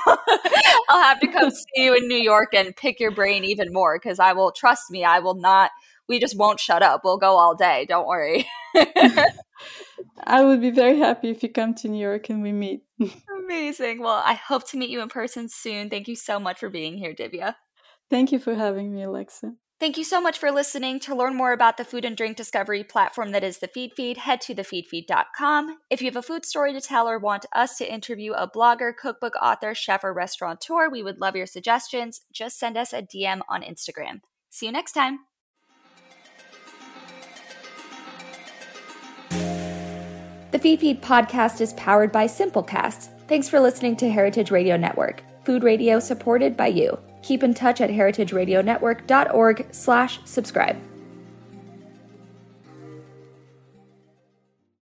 I'll 0.88 1.02
have 1.02 1.20
to 1.20 1.26
come 1.26 1.50
see 1.50 1.84
you 1.84 1.94
in 1.96 2.06
New 2.06 2.16
York 2.18 2.54
and 2.54 2.74
pick 2.76 3.00
your 3.00 3.10
brain 3.10 3.44
even 3.44 3.72
more 3.72 3.98
because 3.98 4.20
I 4.20 4.32
will 4.32 4.52
trust 4.52 4.90
me. 4.90 5.04
I 5.04 5.18
will 5.18 5.34
not. 5.34 5.70
We 6.08 6.20
just 6.20 6.38
won't 6.38 6.60
shut 6.60 6.82
up. 6.82 7.02
We'll 7.02 7.18
go 7.18 7.36
all 7.36 7.56
day. 7.56 7.86
Don't 7.88 8.06
worry. 8.06 8.46
I 10.24 10.44
would 10.44 10.60
be 10.60 10.70
very 10.70 10.98
happy 10.98 11.30
if 11.30 11.42
you 11.42 11.48
come 11.48 11.74
to 11.74 11.88
New 11.88 12.00
York 12.00 12.28
and 12.30 12.42
we 12.42 12.52
meet. 12.52 12.82
Amazing. 13.44 14.00
Well, 14.00 14.22
I 14.24 14.34
hope 14.34 14.68
to 14.70 14.76
meet 14.76 14.90
you 14.90 15.00
in 15.00 15.08
person 15.08 15.48
soon. 15.48 15.90
Thank 15.90 16.08
you 16.08 16.16
so 16.16 16.38
much 16.38 16.58
for 16.60 16.68
being 16.68 16.98
here, 16.98 17.14
Divya. 17.14 17.54
Thank 18.08 18.32
you 18.32 18.38
for 18.38 18.54
having 18.54 18.92
me, 18.92 19.02
Alexa. 19.02 19.54
Thank 19.78 19.96
you 19.96 20.04
so 20.04 20.20
much 20.20 20.36
for 20.36 20.50
listening. 20.50 21.00
To 21.00 21.14
learn 21.14 21.34
more 21.34 21.54
about 21.54 21.78
the 21.78 21.86
food 21.86 22.04
and 22.04 22.14
drink 22.14 22.36
discovery 22.36 22.84
platform 22.84 23.32
that 23.32 23.42
is 23.42 23.58
the 23.58 23.68
Feedfeed, 23.68 24.18
head 24.18 24.42
to 24.42 24.54
thefeedfeed.com. 24.54 25.78
If 25.88 26.02
you 26.02 26.06
have 26.06 26.16
a 26.16 26.22
food 26.22 26.44
story 26.44 26.74
to 26.74 26.82
tell 26.82 27.08
or 27.08 27.18
want 27.18 27.46
us 27.54 27.78
to 27.78 27.90
interview 27.90 28.32
a 28.32 28.46
blogger, 28.46 28.92
cookbook 28.94 29.34
author, 29.40 29.74
chef, 29.74 30.04
or 30.04 30.12
restaurateur, 30.12 30.90
we 30.90 31.02
would 31.02 31.18
love 31.18 31.34
your 31.34 31.46
suggestions. 31.46 32.20
Just 32.30 32.58
send 32.58 32.76
us 32.76 32.92
a 32.92 33.00
DM 33.00 33.40
on 33.48 33.62
Instagram. 33.62 34.20
See 34.50 34.66
you 34.66 34.72
next 34.72 34.92
time. 34.92 35.20
Feed 40.60 41.00
podcast 41.00 41.62
is 41.62 41.72
powered 41.72 42.12
by 42.12 42.26
Simplecast. 42.26 43.08
Thanks 43.28 43.48
for 43.48 43.58
listening 43.60 43.96
to 43.96 44.10
Heritage 44.10 44.50
Radio 44.50 44.76
Network, 44.76 45.22
food 45.44 45.62
radio 45.62 45.98
supported 45.98 46.54
by 46.54 46.66
you. 46.66 46.98
Keep 47.22 47.42
in 47.42 47.54
touch 47.54 47.80
at 47.80 47.88
heritageradionetwork.org 47.88 49.66
slash 49.70 50.20
subscribe. 50.26 50.89